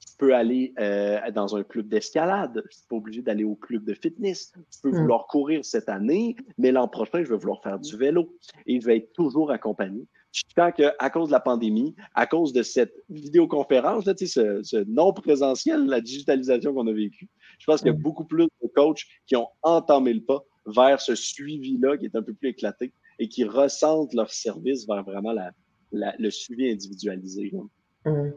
Tu 0.00 0.16
peux 0.16 0.34
aller 0.34 0.72
euh, 0.78 1.30
dans 1.32 1.56
un 1.56 1.62
club 1.62 1.88
d'escalade. 1.88 2.52
Tu 2.54 2.78
n'es 2.78 2.86
pas 2.88 2.96
obligé 2.96 3.20
d'aller 3.20 3.44
au 3.44 3.54
club 3.54 3.84
de 3.84 3.92
fitness. 3.92 4.52
Tu 4.70 4.80
peux 4.82 4.90
hmm. 4.90 5.00
vouloir 5.00 5.26
courir 5.26 5.64
cette 5.64 5.90
année, 5.90 6.36
mais 6.56 6.72
l'an 6.72 6.88
prochain, 6.88 7.22
je 7.22 7.30
vais 7.30 7.36
vouloir 7.36 7.62
faire 7.62 7.78
du 7.78 7.96
vélo 7.96 8.34
et 8.66 8.80
je 8.80 8.86
vais 8.86 8.98
être 8.98 9.12
toujours 9.12 9.50
accompagné. 9.50 10.06
Je 10.32 10.42
sens 10.56 10.72
qu'à 10.76 11.10
cause 11.10 11.28
de 11.28 11.32
la 11.32 11.40
pandémie, 11.40 11.94
à 12.14 12.26
cause 12.26 12.52
de 12.52 12.62
cette 12.62 12.94
vidéoconférence, 13.08 14.06
là, 14.06 14.14
ce, 14.16 14.60
ce 14.62 14.76
non 14.88 15.12
présentiel, 15.12 15.86
la 15.86 16.00
digitalisation 16.00 16.72
qu'on 16.72 16.86
a 16.86 16.92
vécue, 16.92 17.28
je 17.60 17.66
pense 17.66 17.80
qu'il 17.80 17.92
y 17.92 17.94
a 17.94 17.98
beaucoup 17.98 18.24
plus 18.24 18.48
de 18.62 18.68
coachs 18.74 19.04
qui 19.26 19.36
ont 19.36 19.48
entamé 19.62 20.12
le 20.14 20.24
pas 20.24 20.44
vers 20.66 21.00
ce 21.00 21.14
suivi-là 21.14 21.96
qui 21.98 22.06
est 22.06 22.16
un 22.16 22.22
peu 22.22 22.34
plus 22.34 22.48
éclaté 22.48 22.92
et 23.18 23.28
qui 23.28 23.44
ressentent 23.44 24.14
leur 24.14 24.32
service 24.32 24.86
vers 24.88 25.04
vraiment 25.04 25.32
la, 25.32 25.52
le 25.92 26.30
suivi 26.30 26.70
individualisé. 26.70 27.52
Mmh. 28.04 28.30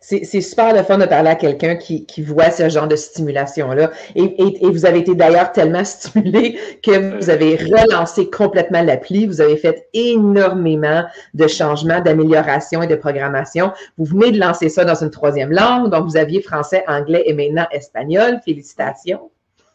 C'est 0.00 0.40
super 0.40 0.74
le 0.74 0.82
fun 0.82 0.98
de 0.98 1.06
parler 1.06 1.30
à 1.30 1.34
quelqu'un 1.34 1.76
qui, 1.76 2.06
qui, 2.06 2.22
voit 2.22 2.50
ce 2.50 2.68
genre 2.68 2.88
de 2.88 2.96
stimulation-là. 2.96 3.90
Et, 4.14 4.22
et, 4.22 4.66
et, 4.66 4.70
vous 4.70 4.86
avez 4.86 5.00
été 5.00 5.14
d'ailleurs 5.14 5.52
tellement 5.52 5.84
stimulé 5.84 6.58
que 6.82 7.18
vous 7.18 7.30
avez 7.30 7.56
relancé 7.56 8.30
complètement 8.30 8.82
l'appli. 8.82 9.26
Vous 9.26 9.40
avez 9.40 9.56
fait 9.56 9.88
énormément 9.94 11.04
de 11.34 11.46
changements, 11.46 12.00
d'améliorations 12.00 12.82
et 12.82 12.86
de 12.86 12.96
programmation. 12.96 13.72
Vous 13.98 14.04
venez 14.04 14.32
de 14.32 14.40
lancer 14.40 14.68
ça 14.68 14.84
dans 14.84 15.02
une 15.02 15.10
troisième 15.10 15.52
langue. 15.52 15.90
Donc, 15.90 16.04
vous 16.04 16.16
aviez 16.16 16.42
français, 16.42 16.84
anglais 16.88 17.22
et 17.26 17.34
maintenant 17.34 17.66
espagnol. 17.72 18.40
Félicitations. 18.44 19.30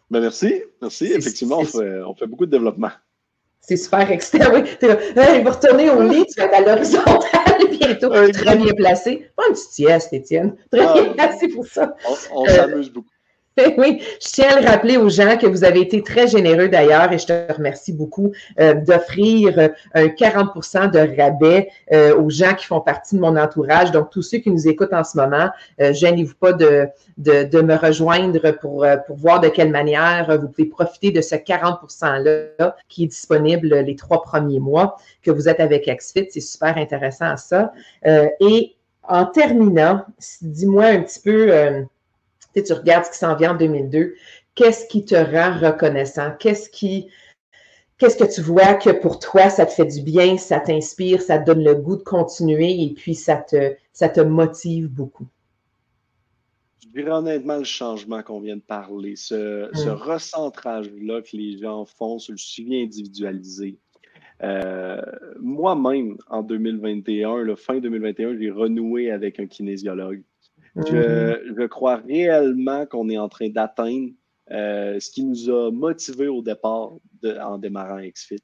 Ben 0.09 0.21
merci. 0.21 0.63
Merci. 0.81 1.11
Effectivement, 1.13 1.59
on 1.59 1.65
fait, 1.65 2.01
on 2.01 2.13
fait 2.15 2.27
beaucoup 2.27 2.45
de 2.45 2.51
développement. 2.51 2.91
C'est 3.61 3.77
super 3.77 4.09
excitant, 4.09 4.51
oui. 4.53 4.63
il 4.81 5.43
va 5.43 5.51
retourner 5.51 5.89
au 5.89 6.01
lit, 6.01 6.25
tu 6.25 6.39
vas 6.39 6.45
être 6.45 6.53
à 6.53 6.61
l'horizontale 6.61 7.67
bientôt. 7.69 8.09
Très 8.09 8.55
bien 8.55 8.73
placé. 8.75 9.29
Pas 9.35 9.43
une 9.47 9.53
petite 9.53 9.71
sieste, 9.71 10.13
Étienne. 10.13 10.55
Très 10.71 10.85
ah, 10.85 10.93
bien 10.93 11.13
placé 11.13 11.47
pour 11.49 11.65
ça. 11.65 11.95
On, 12.07 12.43
on 12.43 12.45
s'amuse 12.45 12.89
beaucoup. 12.91 13.09
Oui, 13.77 14.01
je 14.21 14.27
tiens 14.27 14.49
à 14.49 14.59
le 14.59 14.67
rappeler 14.67 14.97
aux 14.97 15.09
gens 15.09 15.37
que 15.37 15.47
vous 15.47 15.63
avez 15.63 15.81
été 15.81 16.03
très 16.03 16.27
généreux 16.27 16.69
d'ailleurs 16.69 17.11
et 17.11 17.17
je 17.17 17.25
te 17.25 17.53
remercie 17.53 17.93
beaucoup 17.93 18.31
euh, 18.59 18.73
d'offrir 18.75 19.57
euh, 19.57 19.69
un 19.93 20.07
40% 20.07 20.91
de 20.91 21.19
rabais 21.19 21.69
euh, 21.91 22.15
aux 22.17 22.29
gens 22.29 22.53
qui 22.53 22.65
font 22.65 22.81
partie 22.81 23.15
de 23.15 23.21
mon 23.21 23.35
entourage. 23.35 23.91
Donc, 23.91 24.11
tous 24.11 24.21
ceux 24.21 24.37
qui 24.39 24.51
nous 24.51 24.67
écoutent 24.67 24.93
en 24.93 25.03
ce 25.03 25.17
moment, 25.17 25.49
gênez-vous 25.79 26.35
pas 26.35 26.53
de, 26.53 26.87
de, 27.17 27.43
de, 27.43 27.61
me 27.61 27.75
rejoindre 27.75 28.51
pour, 28.51 28.85
pour 29.05 29.15
voir 29.15 29.39
de 29.39 29.47
quelle 29.47 29.71
manière 29.71 30.37
vous 30.39 30.49
pouvez 30.49 30.67
profiter 30.67 31.11
de 31.11 31.21
ce 31.21 31.35
40 31.35 31.79
%-là 31.81 32.75
qui 32.87 33.05
est 33.05 33.07
disponible 33.07 33.69
les 33.69 33.95
trois 33.95 34.21
premiers 34.21 34.59
mois 34.59 34.97
que 35.23 35.31
vous 35.31 35.49
êtes 35.49 35.59
avec 35.59 35.87
XFIT. 35.87 36.27
C'est 36.29 36.41
super 36.41 36.77
intéressant 36.77 37.37
ça. 37.37 37.71
et 38.05 38.75
en 39.03 39.25
terminant, 39.25 40.03
dis-moi 40.41 40.85
un 40.85 41.01
petit 41.01 41.21
peu 41.21 41.85
tu, 42.61 42.73
regardes 42.73 43.05
ce 43.05 43.11
qui 43.11 43.17
s'en 43.17 43.35
vient 43.35 43.53
en 43.53 43.57
2002, 43.57 44.15
qu'est-ce 44.55 44.87
qui 44.87 45.05
te 45.05 45.15
rend 45.15 45.57
reconnaissant? 45.59 46.31
Qu'est-ce 46.39 46.69
qui, 46.69 47.07
qu'est-ce 47.97 48.17
que 48.17 48.31
tu 48.31 48.41
vois 48.41 48.75
que 48.75 48.89
pour 48.89 49.19
toi, 49.19 49.49
ça 49.49 49.65
te 49.65 49.71
fait 49.71 49.85
du 49.85 50.01
bien, 50.01 50.37
ça 50.37 50.59
t'inspire, 50.59 51.21
ça 51.21 51.39
te 51.39 51.45
donne 51.45 51.63
le 51.63 51.75
goût 51.75 51.97
de 51.97 52.03
continuer 52.03 52.81
et 52.83 52.93
puis 52.93 53.15
ça 53.15 53.37
te, 53.37 53.75
ça 53.93 54.09
te 54.09 54.21
motive 54.21 54.89
beaucoup? 54.89 55.27
Je 56.81 57.01
dirais 57.01 57.11
honnêtement 57.11 57.57
le 57.57 57.63
changement 57.63 58.23
qu'on 58.23 58.39
vient 58.39 58.55
de 58.55 58.61
parler, 58.61 59.15
ce, 59.15 59.69
ce 59.73 59.89
hmm. 59.89 59.93
recentrage-là 59.93 61.21
que 61.21 61.35
les 61.37 61.57
gens 61.57 61.85
font 61.85 62.17
sur 62.17 62.31
le 62.31 62.37
suivi 62.37 62.81
individualisé. 62.81 63.77
Euh, 64.43 65.01
moi-même, 65.39 66.17
en 66.29 66.43
2021, 66.43 67.37
le 67.37 67.55
fin 67.55 67.79
2021, 67.79 68.37
j'ai 68.37 68.51
renoué 68.51 69.11
avec 69.11 69.39
un 69.39 69.47
kinésiologue. 69.47 70.21
Je, 70.75 71.53
je 71.57 71.65
crois 71.65 71.97
réellement 71.97 72.85
qu'on 72.85 73.09
est 73.09 73.17
en 73.17 73.29
train 73.29 73.49
d'atteindre 73.49 74.09
euh, 74.51 74.99
ce 74.99 75.11
qui 75.11 75.25
nous 75.25 75.49
a 75.49 75.71
motivés 75.71 76.29
au 76.29 76.41
départ 76.41 76.93
de, 77.21 77.37
en 77.37 77.57
démarrant 77.57 77.99
XFIT, 77.99 78.41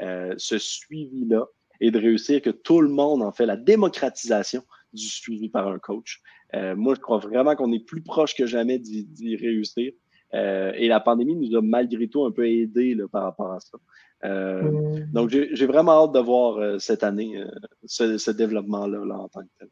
euh, 0.00 0.34
ce 0.36 0.58
suivi-là 0.58 1.46
et 1.80 1.90
de 1.90 1.98
réussir 1.98 2.42
que 2.42 2.50
tout 2.50 2.80
le 2.80 2.88
monde 2.88 3.22
en 3.22 3.32
fait 3.32 3.46
la 3.46 3.56
démocratisation 3.56 4.62
du 4.92 5.06
suivi 5.06 5.48
par 5.48 5.68
un 5.68 5.78
coach. 5.78 6.20
Euh, 6.54 6.76
moi, 6.76 6.94
je 6.94 7.00
crois 7.00 7.18
vraiment 7.18 7.56
qu'on 7.56 7.72
est 7.72 7.84
plus 7.84 8.02
proche 8.02 8.34
que 8.34 8.46
jamais 8.46 8.78
d'y 8.78 9.36
réussir. 9.36 9.92
et 10.32 10.88
la 10.88 11.00
pandémie 11.00 11.36
nous 11.36 11.56
a 11.56 11.62
malgré 11.62 12.08
tout 12.08 12.24
un 12.24 12.30
peu 12.30 12.46
aidé 12.46 12.96
par 13.10 13.22
rapport 13.22 13.52
à 13.52 13.60
ça. 13.60 13.78
Mm. 14.24 15.12
Donc, 15.12 15.30
j'ai 15.30 15.66
vraiment 15.66 16.04
hâte 16.04 16.12
de 16.12 16.20
voir 16.20 16.80
cette 16.80 17.04
année 17.04 17.42
ce, 17.86 18.30
développement-là 18.30 19.04
là, 19.06 19.18
en 19.18 19.28
tant 19.28 19.40
que 19.40 19.48
tel. 19.58 19.68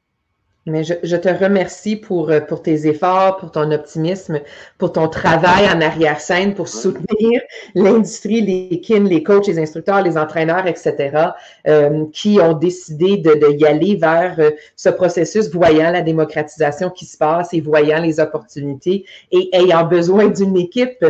Mais 0.68 0.82
je, 0.82 1.16
te 1.16 1.28
remercie 1.28 1.94
pour, 1.94 2.28
euh, 2.28 2.40
pour 2.40 2.60
tes 2.60 2.88
efforts, 2.88 3.36
pour 3.36 3.52
ton 3.52 3.70
optimisme, 3.70 4.40
pour 4.78 4.90
ton 4.90 5.06
travail 5.06 5.68
en 5.72 5.80
arrière-scène, 5.80 6.54
pour 6.54 6.66
soutenir 6.66 7.40
l'industrie, 7.76 8.40
les 8.40 8.80
kin, 8.80 9.04
les 9.04 9.22
coachs, 9.22 9.46
les 9.46 9.60
instructeurs, 9.60 10.02
les 10.02 10.18
entraîneurs, 10.18 10.66
etc., 10.66 11.28
euh, 11.68 12.06
qui 12.12 12.40
ont 12.42 12.52
décidé 12.52 13.16
de, 13.16 13.34
de, 13.34 13.56
y 13.56 13.64
aller 13.64 13.94
vers 13.94 14.34
euh, 14.40 14.50
ce 14.74 14.88
processus, 14.88 15.48
voyant 15.52 15.92
la 15.92 16.02
démocratisation 16.02 16.90
qui 16.90 17.04
se 17.04 17.16
passe 17.16 17.54
et 17.54 17.60
voyant 17.60 18.02
les 18.02 18.18
opportunités 18.18 19.04
et 19.30 19.48
ayant 19.52 19.84
besoin 19.84 20.26
d'une 20.26 20.56
équipe 20.56 21.04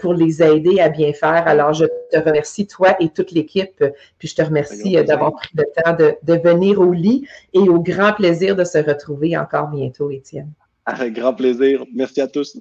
pour 0.00 0.14
les 0.14 0.42
aider 0.42 0.80
à 0.80 0.88
bien 0.88 1.12
faire. 1.12 1.46
Alors, 1.46 1.74
je 1.74 1.84
te 1.84 2.18
remercie, 2.18 2.66
toi 2.66 2.96
et 3.00 3.10
toute 3.10 3.32
l'équipe, 3.32 3.84
puis 4.18 4.28
je 4.28 4.34
te 4.34 4.42
remercie 4.42 4.94
d'avoir 5.04 5.32
pris 5.32 5.50
le 5.54 5.64
temps 5.82 5.92
de, 5.92 6.14
de 6.22 6.40
venir 6.40 6.80
au 6.80 6.92
lit 6.92 7.26
et 7.52 7.60
au 7.60 7.80
grand 7.80 8.12
plaisir 8.12 8.56
de 8.56 8.64
se 8.64 8.78
retrouver 8.78 8.93
retrouver 8.94 9.36
encore 9.36 9.68
bientôt, 9.68 10.10
Étienne. 10.10 10.52
Avec 10.86 11.14
grand 11.14 11.34
plaisir. 11.34 11.84
Merci 11.94 12.20
à 12.20 12.28
tous. 12.28 12.58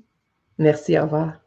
Merci, 0.58 0.98
au 0.98 1.04
revoir. 1.04 1.43